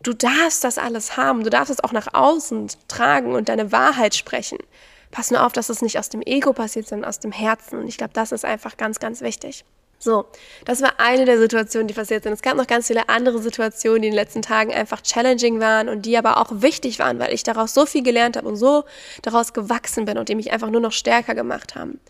Du 0.03 0.15
darfst 0.15 0.65
das 0.65 0.79
alles 0.79 1.17
haben. 1.17 1.45
Du 1.45 1.51
darfst 1.51 1.71
es 1.71 1.85
auch 1.85 1.93
nach 1.93 2.15
außen 2.15 2.69
tragen 2.89 3.35
und 3.35 3.49
deine 3.49 3.73
Wahrheit 3.73 4.15
sprechen. 4.15 4.59
Pass 5.11 5.31
nur 5.31 5.45
auf, 5.45 5.53
dass 5.53 5.69
es 5.69 5.83
nicht 5.83 5.99
aus 5.99 6.09
dem 6.09 6.23
Ego 6.23 6.53
passiert, 6.53 6.89
sondern 6.89 7.09
aus 7.09 7.19
dem 7.19 7.33
Herzen. 7.33 7.79
Und 7.81 7.89
ich 7.89 7.99
glaube, 7.99 8.13
das 8.15 8.33
ist 8.33 8.45
einfach 8.45 8.77
ganz, 8.77 9.01
ganz 9.01 9.21
wichtig. 9.21 9.65
So, 10.03 10.25
das 10.65 10.81
war 10.81 10.95
eine 10.97 11.27
der 11.27 11.39
Situationen, 11.39 11.87
die 11.87 11.93
passiert 11.93 12.23
sind. 12.23 12.33
Es 12.33 12.41
gab 12.41 12.57
noch 12.57 12.67
ganz 12.67 12.87
viele 12.87 13.11
andere 13.11 13.39
Situationen, 13.39 14.01
die 14.01 14.09
in 14.09 14.13
den 14.13 14.19
letzten 14.19 14.41
Tagen 14.41 14.73
einfach 14.73 15.03
challenging 15.03 15.61
waren 15.61 15.91
und 15.91 16.07
die 16.07 16.17
aber 16.17 16.39
auch 16.39 16.49
wichtig 16.51 16.99
waren, 16.99 17.19
weil 17.19 17.35
ich 17.35 17.43
daraus 17.43 17.75
so 17.75 17.85
viel 17.85 18.03
gelernt 18.03 18.39
habe 18.39 18.49
und 18.49 18.57
so 18.57 18.85
daraus 19.21 19.53
gewachsen 19.53 20.07
bin 20.07 20.17
und 20.17 20.31
die 20.31 20.37
mich 20.37 20.53
einfach 20.53 20.71
nur 20.71 20.81
noch 20.81 20.93
stärker 20.93 21.35
gemacht 21.35 21.75
haben. 21.75 22.01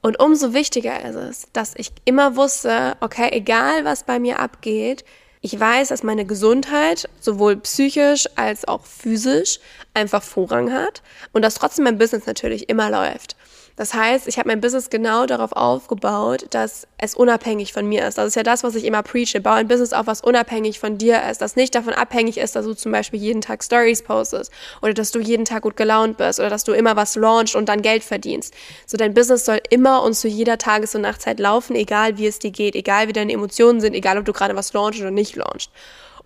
Und 0.00 0.20
umso 0.20 0.54
wichtiger 0.54 1.04
ist 1.04 1.16
es, 1.16 1.46
dass 1.52 1.74
ich 1.76 1.90
immer 2.04 2.36
wusste, 2.36 2.96
okay, 3.00 3.30
egal 3.32 3.84
was 3.84 4.04
bei 4.04 4.20
mir 4.20 4.38
abgeht, 4.38 5.04
ich 5.40 5.58
weiß, 5.58 5.88
dass 5.88 6.04
meine 6.04 6.26
Gesundheit 6.26 7.08
sowohl 7.20 7.56
psychisch 7.56 8.28
als 8.36 8.68
auch 8.68 8.86
physisch 8.86 9.58
einfach 9.92 10.22
Vorrang 10.22 10.72
hat 10.72 11.02
und 11.32 11.42
dass 11.42 11.56
trotzdem 11.56 11.84
mein 11.84 11.98
Business 11.98 12.26
natürlich 12.26 12.68
immer 12.68 12.90
läuft. 12.90 13.34
Das 13.76 13.92
heißt, 13.92 14.28
ich 14.28 14.38
habe 14.38 14.48
mein 14.48 14.60
Business 14.60 14.88
genau 14.88 15.26
darauf 15.26 15.50
aufgebaut, 15.52 16.46
dass 16.50 16.86
es 16.96 17.16
unabhängig 17.16 17.72
von 17.72 17.86
mir 17.88 18.06
ist. 18.06 18.18
Das 18.18 18.28
ist 18.28 18.36
ja 18.36 18.44
das, 18.44 18.62
was 18.62 18.76
ich 18.76 18.84
immer 18.84 19.02
preache. 19.02 19.40
Bau 19.40 19.52
ein 19.52 19.66
Business 19.66 19.92
auf, 19.92 20.06
was 20.06 20.20
unabhängig 20.20 20.78
von 20.78 20.96
dir 20.96 21.20
ist. 21.28 21.40
Das 21.40 21.56
nicht 21.56 21.74
davon 21.74 21.92
abhängig 21.92 22.38
ist, 22.38 22.54
dass 22.54 22.66
du 22.66 22.74
zum 22.74 22.92
Beispiel 22.92 23.18
jeden 23.18 23.40
Tag 23.40 23.64
Stories 23.64 24.02
postest 24.02 24.52
oder 24.80 24.94
dass 24.94 25.10
du 25.10 25.18
jeden 25.18 25.44
Tag 25.44 25.62
gut 25.62 25.76
gelaunt 25.76 26.18
bist 26.18 26.38
oder 26.38 26.50
dass 26.50 26.62
du 26.62 26.72
immer 26.72 26.94
was 26.94 27.16
launchst 27.16 27.56
und 27.56 27.68
dann 27.68 27.82
Geld 27.82 28.04
verdienst. 28.04 28.54
So 28.86 28.96
dein 28.96 29.12
Business 29.12 29.44
soll 29.44 29.60
immer 29.70 30.02
und 30.02 30.14
zu 30.14 30.28
jeder 30.28 30.56
Tages- 30.56 30.94
und 30.94 31.00
Nachtzeit 31.00 31.40
laufen, 31.40 31.74
egal 31.74 32.16
wie 32.16 32.28
es 32.28 32.38
dir 32.38 32.52
geht, 32.52 32.76
egal 32.76 33.08
wie 33.08 33.12
deine 33.12 33.32
Emotionen 33.32 33.80
sind, 33.80 33.94
egal 33.94 34.18
ob 34.18 34.24
du 34.24 34.32
gerade 34.32 34.54
was 34.54 34.72
launchst 34.72 35.00
oder 35.00 35.10
nicht 35.10 35.34
launchst. 35.34 35.70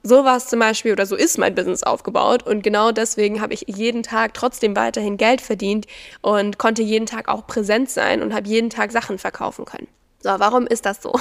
So 0.02 0.24
war 0.24 0.36
es 0.36 0.46
zum 0.46 0.60
Beispiel 0.60 0.92
oder 0.92 1.06
so 1.06 1.16
ist 1.16 1.38
mein 1.38 1.54
Business 1.54 1.82
aufgebaut 1.82 2.44
und 2.44 2.62
genau 2.62 2.92
deswegen 2.92 3.40
habe 3.40 3.54
ich 3.54 3.64
jeden 3.66 4.02
Tag 4.02 4.32
trotzdem 4.32 4.76
weiterhin 4.76 5.16
Geld 5.16 5.40
verdient 5.40 5.86
und 6.22 6.58
konnte 6.58 6.82
jeden 6.82 7.06
Tag 7.06 7.28
auch 7.28 7.46
präsent 7.46 7.90
sein 7.90 8.22
und 8.22 8.32
habe 8.32 8.48
jeden 8.48 8.70
Tag 8.70 8.92
Sachen 8.92 9.18
verkaufen 9.18 9.64
können. 9.64 9.88
So, 10.20 10.30
warum 10.30 10.66
ist 10.66 10.84
das 10.84 11.00
so? 11.00 11.12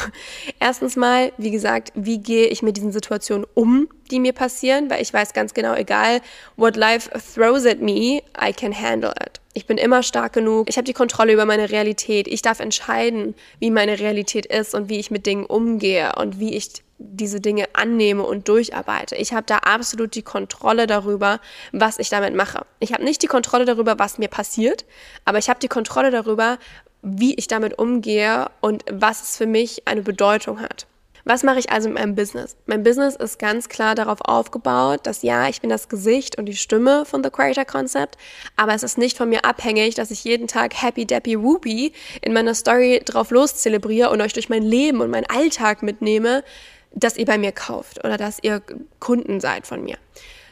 Erstens 0.60 0.96
mal, 0.96 1.32
wie 1.38 1.52
gesagt, 1.52 1.92
wie 1.94 2.18
gehe 2.18 2.48
ich 2.48 2.64
mit 2.64 2.78
diesen 2.78 2.92
Situationen 2.92 3.46
um, 3.54 3.88
die 4.10 4.20
mir 4.20 4.34
passieren? 4.34 4.90
Weil 4.90 5.04
ich 5.04 5.14
weiß 5.14 5.34
ganz 5.34 5.54
genau, 5.54 5.76
egal 5.76 6.20
what 6.56 6.76
life 6.76 7.10
throws 7.36 7.68
at 7.68 7.80
me, 7.80 8.24
I 8.42 8.52
can 8.56 8.74
handle 8.74 9.12
it. 9.12 9.40
Ich 9.54 9.68
bin 9.68 9.78
immer 9.78 10.02
stark 10.02 10.34
genug. 10.34 10.68
Ich 10.70 10.78
habe 10.78 10.86
die 10.86 10.94
Kontrolle 10.94 11.34
über 11.34 11.46
meine 11.46 11.70
Realität. 11.70 12.28
Ich 12.28 12.42
darf 12.42 12.60
entscheiden, 12.60 13.36
wie 13.60 13.70
meine 13.70 14.00
Realität 14.00 14.48
ist 14.48 14.74
und 14.74 14.90
wie 14.90 15.00
ich 15.00 15.12
mit 15.12 15.28
Dingen 15.28 15.46
umgehe 15.46 16.14
und 16.16 16.40
wie 16.40 16.56
ich 16.56 16.84
diese 17.00 17.40
Dinge 17.40 17.66
annehme 17.74 18.24
und 18.24 18.48
durcharbeite. 18.48 19.16
Ich 19.16 19.34
habe 19.34 19.46
da 19.46 19.58
absolut 19.58 20.16
die 20.16 20.24
Kontrolle 20.24 20.88
darüber, 20.88 21.40
was 21.72 22.00
ich 22.00 22.10
damit 22.10 22.36
mache. 22.36 22.66
Ich 22.80 22.94
habe 22.94 23.04
nicht 23.04 23.22
die 23.22 23.28
Kontrolle 23.28 23.66
darüber, 23.66 24.00
was 24.00 24.18
mir 24.18 24.30
passiert, 24.30 24.86
aber 25.24 25.38
ich 25.38 25.50
habe 25.50 25.60
die 25.60 25.68
Kontrolle 25.68 26.10
darüber, 26.10 26.58
wie 27.02 27.36
ich 27.36 27.48
damit 27.48 27.80
umgehe 27.80 28.50
und 28.62 28.84
was 28.92 29.22
es 29.24 29.38
für 29.38 29.46
mich 29.46 29.88
eine 29.88 30.02
Bedeutung 30.02 30.60
hat. 30.60 30.88
Was 31.30 31.44
mache 31.44 31.60
ich 31.60 31.70
also 31.72 31.90
mit 31.90 31.98
meinem 31.98 32.16
Business? 32.16 32.56
Mein 32.68 32.84
Business 32.84 33.18
ist 33.18 33.38
ganz 33.38 33.68
klar 33.68 33.96
darauf 33.96 34.22
aufgebaut, 34.22 35.02
dass 35.04 35.24
ja, 35.24 35.50
ich 35.50 35.60
bin 35.60 35.70
das 35.70 35.90
Gesicht 35.90 36.38
und 36.38 36.46
die 36.46 36.56
Stimme 36.56 37.04
von 37.04 37.22
The 37.22 37.30
Creator 37.30 37.66
Concept, 37.66 38.18
aber 38.56 38.74
es 38.74 38.82
ist 38.82 38.98
nicht 38.98 39.18
von 39.18 39.28
mir 39.28 39.44
abhängig, 39.44 39.96
dass 39.96 40.10
ich 40.10 40.24
jeden 40.24 40.48
Tag 40.48 40.82
Happy 40.82 41.06
Deppy 41.06 41.44
Whoopie 41.44 41.92
in 42.22 42.32
meiner 42.32 42.56
Story 42.56 43.02
drauf 43.04 43.32
los 43.32 43.58
zelebriere 43.58 44.10
und 44.10 44.22
euch 44.22 44.32
durch 44.32 44.48
mein 44.48 44.64
Leben 44.64 45.02
und 45.02 45.12
meinen 45.12 45.26
Alltag 45.26 45.84
mitnehme, 45.84 46.46
dass 46.94 47.18
ihr 47.18 47.26
bei 47.26 47.38
mir 47.38 47.52
kauft 47.52 48.06
oder 48.06 48.16
dass 48.16 48.40
ihr 48.42 48.62
Kunden 49.00 49.42
seid 49.42 49.68
von 49.68 49.84
mir 49.84 49.98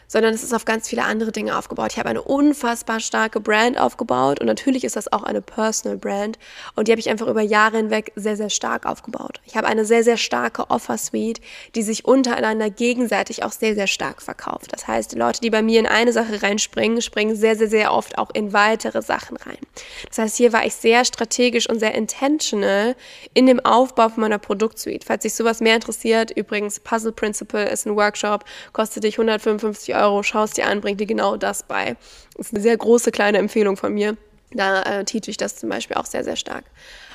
sondern 0.08 0.34
es 0.34 0.44
ist 0.44 0.54
auf 0.54 0.66
ganz 0.66 0.88
viele 0.88 1.04
andere 1.04 1.32
Dinge 1.32 1.58
aufgebaut. 1.58 1.92
Ich 1.92 2.00
habe 2.00 2.10
eine 2.10 2.22
unfassbar 2.22 3.00
starke 3.00 3.40
Brand 3.40 3.80
aufgebaut 3.80 4.40
und 4.40 4.48
natürlich 4.48 4.84
ist 4.84 4.96
das 4.96 5.12
auch 5.12 5.24
eine 5.24 5.42
Personal 5.42 5.98
Brand 5.98 6.38
und 6.76 6.88
die 6.88 6.92
habe 6.92 7.00
ich 7.00 7.10
einfach 7.10 7.28
über 7.28 7.42
Jahre 7.42 7.78
hinweg 7.78 8.12
sehr, 8.16 8.38
sehr 8.38 8.50
stark 8.50 8.86
aufgebaut. 8.86 9.42
Ich 9.46 9.56
habe 9.56 9.68
eine 9.68 9.86
sehr, 9.86 10.04
sehr 10.04 10.18
starke 10.18 10.70
Offer 10.70 10.98
Suite, 10.98 11.42
die 11.76 11.84
sich 11.84 12.06
untereinander 12.06 12.70
gegenseitig 12.70 13.44
auch 13.44 13.52
sehr, 13.52 13.76
sehr 13.76 13.88
stark 13.88 14.22
verkauft. 14.22 14.72
Das 14.72 14.88
heißt, 14.88 15.12
die 15.12 15.18
Leute, 15.18 15.42
die 15.42 15.50
bei 15.50 15.62
mir 15.62 15.80
in 15.80 15.88
eine 15.88 16.14
Sache 16.14 16.42
reinspringen, 16.42 17.02
springen 17.02 17.36
sehr, 17.36 17.56
sehr, 17.56 17.70
sehr 17.70 17.94
oft 17.94 18.18
auch 18.18 18.30
in 18.34 18.54
weitere 18.54 19.02
Sachen 19.02 19.38
rein. 19.38 19.58
Das 20.10 20.20
heißt, 20.20 20.38
hier 20.38 20.54
war 20.54 20.66
ich 20.66 20.76
sehr 20.76 21.06
strategisch 21.06 21.70
und 21.70 21.80
sehr 21.80 21.96
intentional 21.96 22.96
in 23.34 23.46
dem 23.46 23.60
Aufbau 23.60 24.10
von 24.10 24.22
meiner 24.22 24.40
Produktsuite. 24.40 25.06
Falls 25.06 25.24
sich 25.24 25.34
sowas 25.34 25.62
mehr 25.62 25.76
interessiert, 25.76 26.32
übrigens 26.32 26.80
Puzzle 26.80 27.12
Principle 27.12 27.70
ist 27.70 27.86
ein 27.86 27.96
Workshop, 27.96 28.44
kostet 28.74 29.04
dich 29.04 29.16
155 29.16 29.95
Euro, 30.02 30.24
schaust 30.24 30.58
dir 30.58 30.68
an, 30.68 30.82
bringt 30.82 31.00
dir 31.00 31.08
genau 31.08 31.38
das 31.38 31.64
bei. 31.64 31.96
Das 32.36 32.48
ist 32.48 32.54
eine 32.54 32.62
sehr 32.62 32.78
große 32.78 33.12
kleine 33.12 33.38
Empfehlung 33.38 33.78
von 33.78 33.94
mir. 33.94 34.18
Da 34.52 34.84
äh, 34.84 35.06
teach 35.06 35.28
ich 35.28 35.38
das 35.38 35.58
zum 35.58 35.70
Beispiel 35.70 35.98
auch 35.98 36.06
sehr, 36.06 36.24
sehr 36.24 36.36
stark. 36.36 36.64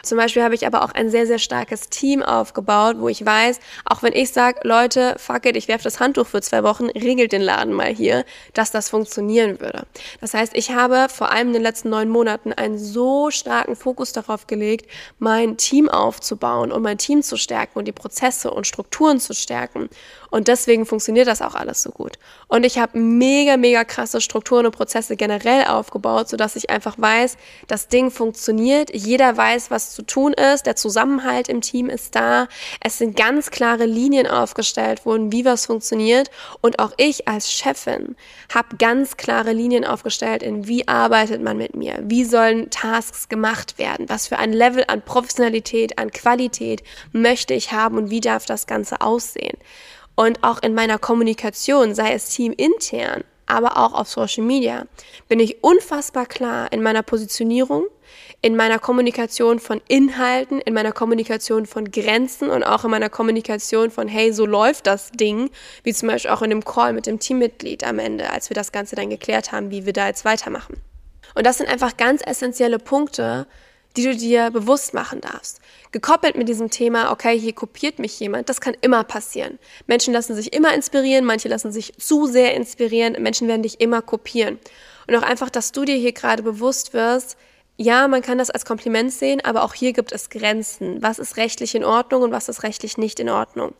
Zum 0.03 0.17
Beispiel 0.17 0.43
habe 0.43 0.55
ich 0.55 0.67
aber 0.67 0.83
auch 0.83 0.93
ein 0.93 1.11
sehr, 1.11 1.27
sehr 1.27 1.39
starkes 1.39 1.91
Team 1.91 2.23
aufgebaut, 2.23 2.97
wo 2.99 3.09
ich 3.09 3.25
weiß, 3.25 3.61
auch 3.85 4.03
wenn 4.03 4.15
ich 4.15 4.33
sage, 4.33 4.61
Leute, 4.63 5.15
fuck 5.19 5.45
it, 5.47 5.57
ich 5.57 5.69
werfe 5.69 5.85
das 5.85 6.01
Handtuch 6.01 6.27
für 6.27 6.41
zwei 6.41 6.63
Wochen, 6.63 6.87
regelt 6.87 7.33
den 7.33 7.43
Laden 7.43 7.75
mal 7.75 7.93
hier, 7.93 8.25
dass 8.55 8.71
das 8.71 8.89
funktionieren 8.89 9.61
würde. 9.61 9.87
Das 10.21 10.33
heißt, 10.33 10.57
ich 10.57 10.73
habe 10.73 11.09
vor 11.11 11.31
allem 11.31 11.49
in 11.49 11.55
den 11.55 11.63
letzten 11.63 11.91
neun 11.91 12.09
Monaten 12.09 12.53
einen 12.53 12.79
so 12.79 13.31
starken 13.31 13.77
Fokus 13.77 14.13
darauf 14.13 14.47
gelegt, 14.47 14.91
mein 15.19 15.57
Team 15.57 15.89
aufzubauen 15.89 16.73
und 16.73 16.83
mein 16.83 16.99
Team 16.99 17.23
zu 17.23 17.37
stärken 17.37 17.79
und 17.79 17.85
die 17.87 17.93
Prozesse 17.93 18.51
und 18.51 18.67
Strukturen 18.67 19.21
zu 19.21 19.35
stärken. 19.35 19.91
Und 20.31 20.49
deswegen 20.49 20.87
funktioniert 20.87 21.27
das 21.27 21.43
auch 21.43 21.55
alles 21.55 21.83
so 21.83 21.91
gut. 21.91 22.19
Und 22.49 22.65
ich 22.65 22.79
habe 22.79 22.99
mega, 22.99 23.57
mega 23.57 23.85
krasse 23.85 24.21
Strukturen 24.21 24.67
und 24.67 24.73
Prozesse 24.73 25.17
generell 25.17 25.65
aufgebaut, 25.65 26.29
sodass 26.29 26.57
ich 26.57 26.71
einfach 26.71 26.97
weiß, 26.99 27.37
das 27.67 27.89
Ding 27.89 28.11
funktioniert. 28.11 28.95
Jeder 28.95 29.37
weiß, 29.37 29.71
was 29.71 29.93
zu 29.93 30.03
tun 30.03 30.33
ist. 30.33 30.67
Der 30.67 30.77
Zusammenhalt 30.77 31.49
im 31.49 31.61
Team 31.61 31.89
ist 31.89 32.15
da. 32.15 32.49
Es 32.81 32.99
sind 32.99 33.17
ganz 33.17 33.51
klare 33.51 33.87
Linien 33.87 34.27
aufgestellt 34.27 35.05
worden, 35.05 35.33
wie 35.33 35.45
was 35.45 35.67
funktioniert. 35.67 36.31
Und 36.61 36.79
auch 36.79 36.93
ich 36.97 37.29
als 37.29 37.51
Chefin 37.51 38.17
habe 38.55 38.77
ganz 38.77 39.17
klare 39.17 39.53
Linien 39.53 39.85
aufgestellt, 39.85 40.43
in 40.43 40.67
wie 40.67 40.87
arbeitet 40.89 41.43
man 41.43 41.57
mit 41.57 41.75
mir, 41.75 41.99
wie 42.03 42.25
sollen 42.25 42.71
Tasks 42.71 43.29
gemacht 43.29 43.79
werden, 43.79 44.09
was 44.09 44.29
für 44.29 44.39
ein 44.39 44.53
Level 44.53 44.85
an 44.87 45.03
Professionalität, 45.03 45.99
an 45.99 46.11
Qualität 46.11 46.83
möchte 47.13 47.55
ich 47.55 47.73
haben 47.73 47.97
und 47.97 48.11
wie 48.11 48.21
darf 48.21 48.47
das 48.47 48.67
Ganze 48.67 49.01
aussehen. 49.01 49.57
Und 50.21 50.45
auch 50.45 50.63
in 50.63 50.75
meiner 50.75 50.99
Kommunikation, 50.99 51.95
sei 51.95 52.13
es 52.13 52.29
teamintern, 52.29 53.25
aber 53.47 53.79
auch 53.79 53.95
auf 53.95 54.07
Social 54.07 54.45
Media, 54.45 54.85
bin 55.31 55.41
ich 55.41 55.65
unfassbar 55.65 56.27
klar 56.27 56.71
in 56.75 56.83
meiner 56.83 57.03
Positionierung, 57.03 57.87
in 58.43 58.55
meiner 58.55 58.79
Kommunikation 58.79 59.61
von 59.61 59.81
Inhalten, 59.89 60.61
in 60.61 60.75
meiner 60.75 60.93
Kommunikation 60.93 61.65
von 61.65 61.91
Grenzen 61.91 62.51
und 62.51 62.65
auch 62.65 62.85
in 62.85 62.91
meiner 62.91 63.09
Kommunikation 63.09 63.91
von, 63.91 64.09
hey, 64.09 64.31
so 64.35 64.45
läuft 64.45 64.87
das 64.87 65.11
Ding, 65.11 65.49
wie 65.85 65.95
zum 65.95 66.11
Beispiel 66.11 66.33
auch 66.33 66.43
in 66.43 66.51
dem 66.51 66.67
Call 66.67 66.93
mit 66.93 67.07
dem 67.07 67.19
Teammitglied 67.19 67.83
am 67.83 67.99
Ende, 67.99 68.29
als 68.29 68.51
wir 68.51 68.55
das 68.55 68.73
Ganze 68.73 68.97
dann 68.97 69.09
geklärt 69.09 69.53
haben, 69.53 69.71
wie 69.71 69.87
wir 69.87 69.95
da 69.95 70.07
jetzt 70.07 70.27
weitermachen. 70.27 70.77
Und 71.35 71.47
das 71.47 71.57
sind 71.57 71.71
einfach 71.71 71.97
ganz 71.97 72.21
essentielle 72.23 72.79
Punkte, 72.79 73.47
die 73.97 74.05
du 74.05 74.15
dir 74.15 74.51
bewusst 74.51 74.95
machen 74.95 75.21
darfst. 75.21 75.61
Gekoppelt 75.93 76.37
mit 76.37 76.49
diesem 76.49 76.71
Thema, 76.71 77.11
okay, 77.11 77.39
hier 77.39 77.53
kopiert 77.53 77.99
mich 77.99 78.19
jemand, 78.21 78.49
das 78.49 78.61
kann 78.61 78.77
immer 78.81 79.03
passieren. 79.03 79.59
Menschen 79.87 80.15
lassen 80.15 80.37
sich 80.37 80.53
immer 80.53 80.73
inspirieren, 80.73 81.25
manche 81.25 81.49
lassen 81.49 81.73
sich 81.73 81.95
zu 81.99 82.27
sehr 82.27 82.55
inspirieren, 82.55 83.21
Menschen 83.21 83.49
werden 83.49 83.63
dich 83.63 83.81
immer 83.81 84.03
kopieren. 84.03 84.59
Und 85.07 85.17
auch 85.17 85.23
einfach, 85.23 85.51
dass 85.51 85.73
du 85.73 85.85
dir 85.85 85.97
hier 85.97 86.13
gerade 86.13 86.43
bewusst 86.43 86.93
wirst, 86.93 87.37
ja, 87.77 88.09
man 88.09 88.21
kann 88.21 88.37
das 88.37 88.51
als 88.51 88.67
Kompliment 88.67 89.11
sehen, 89.11 89.41
aber 89.43 89.63
auch 89.65 89.73
hier 89.73 89.95
gibt 89.95 90.13
es 90.13 90.29
Grenzen. 90.29 91.03
Was 91.03 91.19
ist 91.19 91.39
rechtlich 91.39 91.75
in 91.75 91.83
Ordnung 91.83 92.23
und 92.23 92.31
was 92.31 92.51
ist 92.51 92.63
rechtlich 92.63 92.99
nicht 92.99 93.19
in 93.19 93.31
Ordnung? 93.31 93.73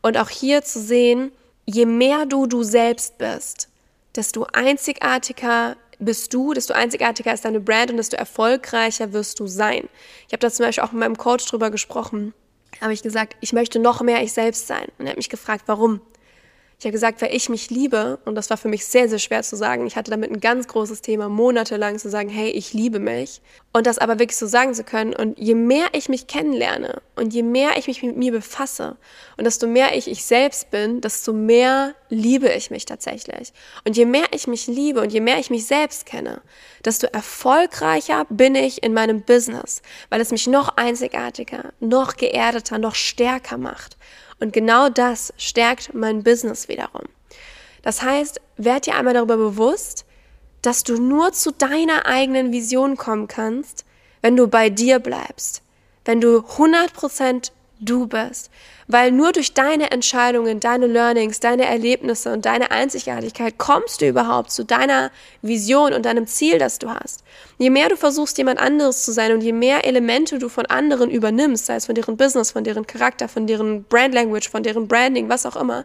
Und 0.00 0.16
auch 0.16 0.30
hier 0.30 0.62
zu 0.62 0.80
sehen, 0.80 1.30
je 1.66 1.84
mehr 1.84 2.24
du 2.24 2.46
du 2.46 2.62
selbst 2.62 3.18
bist, 3.18 3.68
desto 4.16 4.46
einzigartiger 4.52 5.76
bist 5.98 6.32
du, 6.34 6.52
desto 6.52 6.74
einzigartiger 6.74 7.32
ist 7.32 7.44
deine 7.44 7.60
Brand 7.60 7.90
und 7.90 7.96
desto 7.96 8.16
erfolgreicher 8.16 9.12
wirst 9.12 9.40
du 9.40 9.46
sein. 9.46 9.88
Ich 10.26 10.32
habe 10.32 10.38
da 10.38 10.50
zum 10.50 10.66
Beispiel 10.66 10.84
auch 10.84 10.92
mit 10.92 11.00
meinem 11.00 11.16
Coach 11.16 11.46
drüber 11.46 11.70
gesprochen. 11.70 12.34
Habe 12.80 12.92
ich 12.92 13.02
gesagt, 13.02 13.36
ich 13.40 13.52
möchte 13.52 13.78
noch 13.78 14.02
mehr 14.02 14.22
ich 14.22 14.32
selbst 14.32 14.66
sein. 14.66 14.86
Und 14.98 15.06
er 15.06 15.10
hat 15.10 15.16
mich 15.16 15.28
gefragt, 15.28 15.64
warum? 15.66 16.00
Ich 16.84 16.86
habe 16.86 16.92
gesagt, 16.92 17.22
weil 17.22 17.34
ich 17.34 17.48
mich 17.48 17.70
liebe, 17.70 18.18
und 18.26 18.34
das 18.34 18.50
war 18.50 18.58
für 18.58 18.68
mich 18.68 18.84
sehr, 18.84 19.08
sehr 19.08 19.18
schwer 19.18 19.42
zu 19.42 19.56
sagen. 19.56 19.86
Ich 19.86 19.96
hatte 19.96 20.10
damit 20.10 20.30
ein 20.30 20.40
ganz 20.40 20.68
großes 20.68 21.00
Thema, 21.00 21.30
monatelang 21.30 21.98
zu 21.98 22.10
sagen, 22.10 22.28
hey, 22.28 22.50
ich 22.50 22.74
liebe 22.74 22.98
mich. 22.98 23.40
Und 23.72 23.86
das 23.86 23.96
aber 23.96 24.18
wirklich 24.18 24.36
so 24.36 24.46
sagen 24.46 24.74
zu 24.74 24.84
können. 24.84 25.14
Und 25.14 25.38
je 25.38 25.54
mehr 25.54 25.86
ich 25.92 26.10
mich 26.10 26.26
kennenlerne 26.26 27.00
und 27.16 27.32
je 27.32 27.42
mehr 27.42 27.78
ich 27.78 27.86
mich 27.86 28.02
mit 28.02 28.18
mir 28.18 28.32
befasse 28.32 28.98
und 29.38 29.44
desto 29.44 29.66
mehr 29.66 29.96
ich 29.96 30.10
ich 30.10 30.26
selbst 30.26 30.70
bin, 30.70 31.00
desto 31.00 31.32
mehr 31.32 31.94
liebe 32.10 32.52
ich 32.52 32.70
mich 32.70 32.84
tatsächlich. 32.84 33.54
Und 33.86 33.96
je 33.96 34.04
mehr 34.04 34.26
ich 34.32 34.46
mich 34.46 34.66
liebe 34.66 35.00
und 35.00 35.10
je 35.10 35.20
mehr 35.20 35.38
ich 35.38 35.48
mich 35.48 35.64
selbst 35.64 36.04
kenne, 36.04 36.42
desto 36.84 37.06
erfolgreicher 37.06 38.26
bin 38.28 38.56
ich 38.56 38.82
in 38.82 38.92
meinem 38.92 39.22
Business, 39.22 39.80
weil 40.10 40.20
es 40.20 40.32
mich 40.32 40.46
noch 40.48 40.76
einzigartiger, 40.76 41.72
noch 41.80 42.16
geerdeter, 42.16 42.76
noch 42.76 42.94
stärker 42.94 43.56
macht. 43.56 43.96
Und 44.40 44.52
genau 44.52 44.88
das 44.88 45.32
stärkt 45.36 45.94
mein 45.94 46.22
Business 46.22 46.68
wiederum. 46.68 47.02
Das 47.82 48.02
heißt, 48.02 48.40
werd 48.56 48.86
dir 48.86 48.96
einmal 48.96 49.14
darüber 49.14 49.36
bewusst, 49.36 50.04
dass 50.62 50.82
du 50.82 51.00
nur 51.00 51.32
zu 51.32 51.52
deiner 51.52 52.06
eigenen 52.06 52.52
Vision 52.52 52.96
kommen 52.96 53.28
kannst, 53.28 53.84
wenn 54.22 54.36
du 54.36 54.48
bei 54.48 54.70
dir 54.70 54.98
bleibst, 54.98 55.62
wenn 56.06 56.20
du 56.20 56.38
100% 56.38 57.50
du 57.80 58.06
bist, 58.06 58.50
weil 58.86 59.10
nur 59.10 59.32
durch 59.32 59.54
deine 59.54 59.90
Entscheidungen, 59.90 60.60
deine 60.60 60.86
Learnings, 60.86 61.40
deine 61.40 61.64
Erlebnisse 61.64 62.32
und 62.32 62.44
deine 62.44 62.70
Einzigartigkeit 62.70 63.58
kommst 63.58 64.00
du 64.00 64.08
überhaupt 64.08 64.50
zu 64.50 64.64
deiner 64.64 65.10
Vision 65.42 65.92
und 65.92 66.06
deinem 66.06 66.26
Ziel, 66.26 66.58
das 66.58 66.78
du 66.78 66.90
hast. 66.90 67.24
Je 67.58 67.70
mehr 67.70 67.88
du 67.88 67.96
versuchst, 67.96 68.38
jemand 68.38 68.58
anderes 68.58 69.04
zu 69.04 69.12
sein 69.12 69.32
und 69.32 69.42
je 69.42 69.52
mehr 69.52 69.84
Elemente 69.84 70.38
du 70.38 70.48
von 70.48 70.66
anderen 70.66 71.10
übernimmst, 71.10 71.66
sei 71.66 71.76
es 71.76 71.86
von 71.86 71.94
deren 71.94 72.16
Business, 72.16 72.52
von 72.52 72.64
deren 72.64 72.86
Charakter, 72.86 73.28
von 73.28 73.46
deren 73.46 73.84
Brand 73.84 74.14
Language, 74.14 74.48
von 74.48 74.62
deren 74.62 74.88
Branding, 74.88 75.28
was 75.28 75.46
auch 75.46 75.56
immer, 75.56 75.84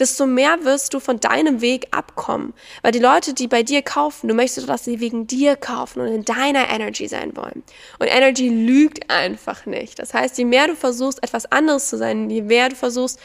desto 0.00 0.26
mehr 0.26 0.64
wirst 0.64 0.94
du 0.94 1.00
von 1.00 1.20
deinem 1.20 1.60
Weg 1.60 1.88
abkommen. 1.90 2.54
Weil 2.82 2.92
die 2.92 2.98
Leute, 2.98 3.34
die 3.34 3.46
bei 3.46 3.62
dir 3.62 3.82
kaufen, 3.82 4.28
du 4.28 4.34
möchtest, 4.34 4.68
dass 4.68 4.84
sie 4.84 5.00
wegen 5.00 5.26
dir 5.26 5.56
kaufen 5.56 6.00
und 6.00 6.08
in 6.08 6.24
deiner 6.24 6.70
Energy 6.70 7.06
sein 7.06 7.36
wollen. 7.36 7.62
Und 7.98 8.06
Energy 8.06 8.48
lügt 8.48 9.10
einfach 9.10 9.66
nicht. 9.66 9.98
Das 9.98 10.14
heißt, 10.14 10.38
je 10.38 10.44
mehr 10.44 10.66
du 10.66 10.74
versuchst, 10.74 11.22
etwas 11.22 11.50
anderes 11.52 11.88
zu 11.88 11.98
sein, 11.98 12.30
je 12.30 12.42
mehr 12.42 12.70
du 12.70 12.76
versuchst, 12.76 13.20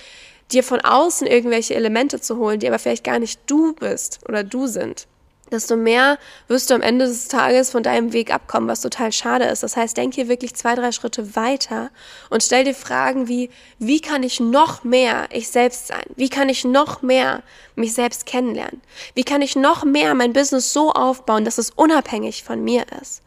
dir 0.51 0.63
von 0.63 0.82
außen 0.82 1.25
irgendwelche 1.25 1.74
Elemente 1.75 2.22
zu 2.22 2.38
holen, 2.38 2.60
die 2.60 2.67
aber 2.67 2.79
vielleicht 2.79 3.03
gar 3.03 3.20
nicht 3.20 3.39
du 3.48 3.74
bist 3.74 4.20
oder 4.27 4.44
du 4.44 4.67
sind, 4.67 5.08
desto 5.52 5.75
mehr 5.75 6.18
wirst 6.48 6.70
du 6.70 6.74
am 6.74 6.82
Ende 6.82 7.06
des 7.06 7.28
Tages 7.28 7.70
von 7.70 7.84
deinem 7.84 8.14
Weg 8.14 8.34
abkommen, 8.34 8.68
was 8.68 8.82
total 8.82 9.12
schade 9.12 9.46
ist. 9.46 9.64
Das 9.64 9.78
heißt, 9.78 9.96
denk 9.96 10.16
hier 10.16 10.28
wirklich 10.28 10.56
zwei, 10.56 10.75
drei 10.75 10.92
Schritte 10.92 11.36
weiter 11.36 11.92
und 12.30 12.44
stell 12.44 12.64
dir 12.64 12.74
Fragen 12.74 13.28
wie, 13.28 13.50
wie 13.80 14.02
kann 14.02 14.24
ich 14.24 14.40
noch 14.40 14.84
mehr 14.84 15.28
ich 15.32 15.50
selbst 15.50 15.88
sein? 15.88 16.04
Wie 16.16 16.30
kann 16.30 16.50
ich 16.50 16.66
noch 16.66 17.02
mehr 17.02 17.44
mich 17.75 17.94
selbst 17.94 18.25
kennenlernen? 18.25 18.82
Wie 19.14 19.24
kann 19.24 19.42
ich 19.42 19.56
noch 19.56 19.84
mehr 19.84 20.14
mein 20.16 20.34
Business 20.34 20.74
so 20.74 20.92
aufbauen, 20.92 21.46
dass 21.46 21.58
es 21.58 21.72
unabhängig 21.72 22.44
von 22.44 22.64
mir 22.64 22.86
ist? 23.02 23.22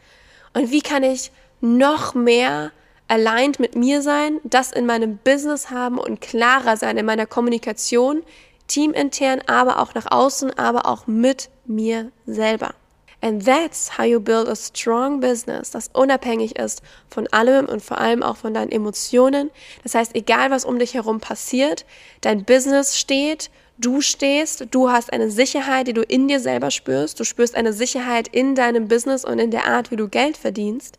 Und 0.54 0.70
wie 0.70 0.82
kann 0.82 1.02
ich 1.02 1.30
noch 1.60 2.14
mehr 2.14 2.72
aligned 3.08 3.58
mit 3.58 3.74
mir 3.74 4.02
sein, 4.02 4.38
das 4.44 4.70
in 4.70 4.86
meinem 4.86 5.16
Business 5.18 5.70
haben 5.70 5.98
und 5.98 6.20
klarer 6.20 6.76
sein 6.76 6.98
in 6.98 7.06
meiner 7.06 7.26
Kommunikation, 7.26 8.22
teamintern, 8.68 9.40
aber 9.46 9.80
auch 9.80 9.94
nach 9.94 10.10
außen, 10.10 10.56
aber 10.58 10.86
auch 10.86 11.06
mit 11.06 11.50
mir 11.66 12.12
selber. 12.26 12.74
And 13.20 13.44
that's 13.44 13.98
how 13.98 14.04
you 14.04 14.20
build 14.20 14.48
a 14.48 14.54
strong 14.54 15.18
business, 15.18 15.72
das 15.72 15.90
unabhängig 15.92 16.56
ist 16.56 16.82
von 17.10 17.26
allem 17.32 17.66
und 17.66 17.82
vor 17.82 17.98
allem 17.98 18.22
auch 18.22 18.36
von 18.36 18.54
deinen 18.54 18.70
Emotionen. 18.70 19.50
Das 19.82 19.96
heißt, 19.96 20.14
egal 20.14 20.52
was 20.52 20.64
um 20.64 20.78
dich 20.78 20.94
herum 20.94 21.18
passiert, 21.18 21.84
dein 22.20 22.44
Business 22.44 22.96
steht, 22.96 23.50
du 23.76 24.00
stehst, 24.02 24.66
du 24.70 24.90
hast 24.90 25.12
eine 25.12 25.32
Sicherheit, 25.32 25.88
die 25.88 25.94
du 25.94 26.02
in 26.02 26.28
dir 26.28 26.38
selber 26.38 26.70
spürst. 26.70 27.18
Du 27.18 27.24
spürst 27.24 27.56
eine 27.56 27.72
Sicherheit 27.72 28.28
in 28.28 28.54
deinem 28.54 28.86
Business 28.86 29.24
und 29.24 29.40
in 29.40 29.50
der 29.50 29.66
Art, 29.66 29.90
wie 29.90 29.96
du 29.96 30.08
Geld 30.08 30.36
verdienst. 30.36 30.96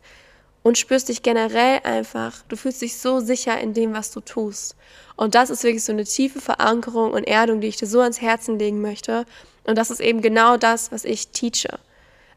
Und 0.62 0.78
spürst 0.78 1.08
dich 1.08 1.22
generell 1.22 1.80
einfach, 1.84 2.42
du 2.48 2.56
fühlst 2.56 2.82
dich 2.82 2.98
so 2.98 3.20
sicher 3.20 3.58
in 3.58 3.74
dem, 3.74 3.94
was 3.94 4.10
du 4.10 4.20
tust. 4.20 4.76
Und 5.16 5.34
das 5.34 5.50
ist 5.50 5.64
wirklich 5.64 5.84
so 5.84 5.92
eine 5.92 6.04
tiefe 6.04 6.40
Verankerung 6.40 7.12
und 7.12 7.24
Erdung, 7.24 7.60
die 7.60 7.68
ich 7.68 7.76
dir 7.76 7.86
so 7.86 8.00
ans 8.00 8.20
Herzen 8.20 8.58
legen 8.58 8.80
möchte. 8.80 9.24
Und 9.64 9.76
das 9.76 9.90
ist 9.90 10.00
eben 10.00 10.22
genau 10.22 10.56
das, 10.56 10.92
was 10.92 11.04
ich 11.04 11.28
teache. 11.28 11.78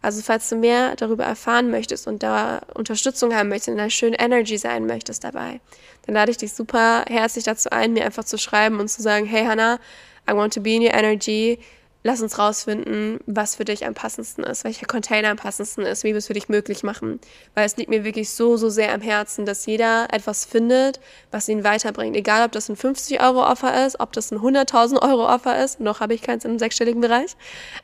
Also 0.01 0.22
falls 0.22 0.50
du 0.50 0.58
mehr 0.58 0.98
darüber 0.98 1.24
erfahren 1.24 1.72
möchtest 1.72 2.08
und 2.08 2.24
da 2.24 2.62
Unterstützung 2.74 3.34
haben 3.34 3.48
möchtest, 3.48 3.70
in 3.70 3.80
einer 3.80 3.89
schönen 3.89 4.15
Energy 4.15 4.58
sein 4.58 4.86
möchtest 4.86 5.24
dabei, 5.24 5.62
dann 6.06 6.15
lade 6.15 6.30
ich 6.30 6.38
dich 6.38 6.51
super 6.51 7.06
herzlich 7.08 7.46
dazu 7.46 7.70
ein, 7.72 7.94
mir 7.94 8.06
einfach 8.06 8.25
zu 8.25 8.38
schreiben 8.38 8.82
und 8.82 8.89
zu 8.89 9.01
sagen, 9.01 9.25
hey 9.25 9.46
Hannah, 9.46 9.80
I 10.30 10.34
want 10.34 10.53
to 10.56 10.62
be 10.62 10.75
in 10.75 10.82
your 10.82 10.94
energy 10.94 11.58
lass 12.03 12.22
uns 12.22 12.38
rausfinden, 12.38 13.19
was 13.25 13.55
für 13.55 13.65
dich 13.65 13.86
am 13.86 13.93
passendsten 13.93 14.43
ist, 14.43 14.63
welcher 14.65 14.86
Container 14.86 15.29
am 15.29 15.38
passendsten 15.38 15.86
ist, 15.86 16.03
wie 16.03 16.10
wir 16.10 16.17
es 16.17 16.27
für 16.27 16.33
dich 16.33 16.50
möglich 16.50 16.83
machen. 16.83 17.19
Weil 17.55 17.65
es 17.65 17.77
liegt 17.77 17.89
mir 17.89 18.03
wirklich 18.03 18.29
so, 18.29 18.57
so 18.57 18.69
sehr 18.69 18.93
am 18.93 19.01
Herzen, 19.01 19.45
dass 19.45 19.65
jeder 19.65 20.07
etwas 20.12 20.45
findet, 20.45 21.00
was 21.31 21.48
ihn 21.48 21.63
weiterbringt. 21.63 22.15
Egal, 22.15 22.45
ob 22.45 22.51
das 22.51 22.69
ein 22.69 22.75
50-Euro-Offer 22.75 23.86
ist, 23.86 24.00
ob 24.00 24.12
das 24.12 24.31
ein 24.31 24.39
100.000 24.39 25.01
Euro-Offer 25.01 25.63
ist, 25.63 25.79
noch 25.79 26.01
habe 26.01 26.13
ich 26.13 26.22
keins 26.22 26.45
im 26.45 26.60
sechsstelligen 26.60 27.01
Bereich, 27.01 27.36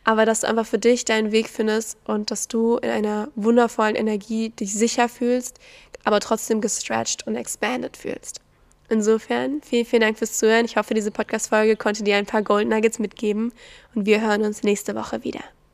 aber 0.04 0.26
dass 0.26 0.42
du 0.42 0.48
einfach 0.48 0.66
für 0.66 0.80
dich 0.80 1.06
deinen 1.06 1.32
Weg 1.32 1.50
findest 1.50 1.98
und 2.06 2.30
dass 2.32 2.48
du 2.48 2.78
in 2.78 2.90
einer 2.90 3.30
wundervollen 3.36 3.96
Energie 3.96 4.50
dich 4.50 4.74
sicher 4.74 5.08
fühlst, 5.08 5.60
aber 6.04 6.20
trotzdem 6.20 6.62
gestretched 6.62 7.26
und 7.26 7.36
expanded 7.36 7.96
fühlst. 7.96 8.42
Insofern, 8.90 9.62
vielen, 9.62 9.86
vielen 9.86 10.02
Dank 10.02 10.18
fürs 10.18 10.38
Zuhören. 10.38 10.66
Ich 10.66 10.76
hoffe, 10.76 10.96
diese 10.96 11.12
Podcast-Folge 11.12 11.76
konnte 11.76 12.04
dir 12.04 12.16
ein 12.16 12.26
paar 12.26 12.42
Gold 12.42 12.68
Nuggets 12.68 12.98
mitgeben 12.98 13.54
und 13.94 14.06
wir 14.06 14.22
hören 14.22 14.42
uns 14.42 14.64
nächste 14.64 14.96
Woche 14.96 15.24
wieder. 15.24 15.42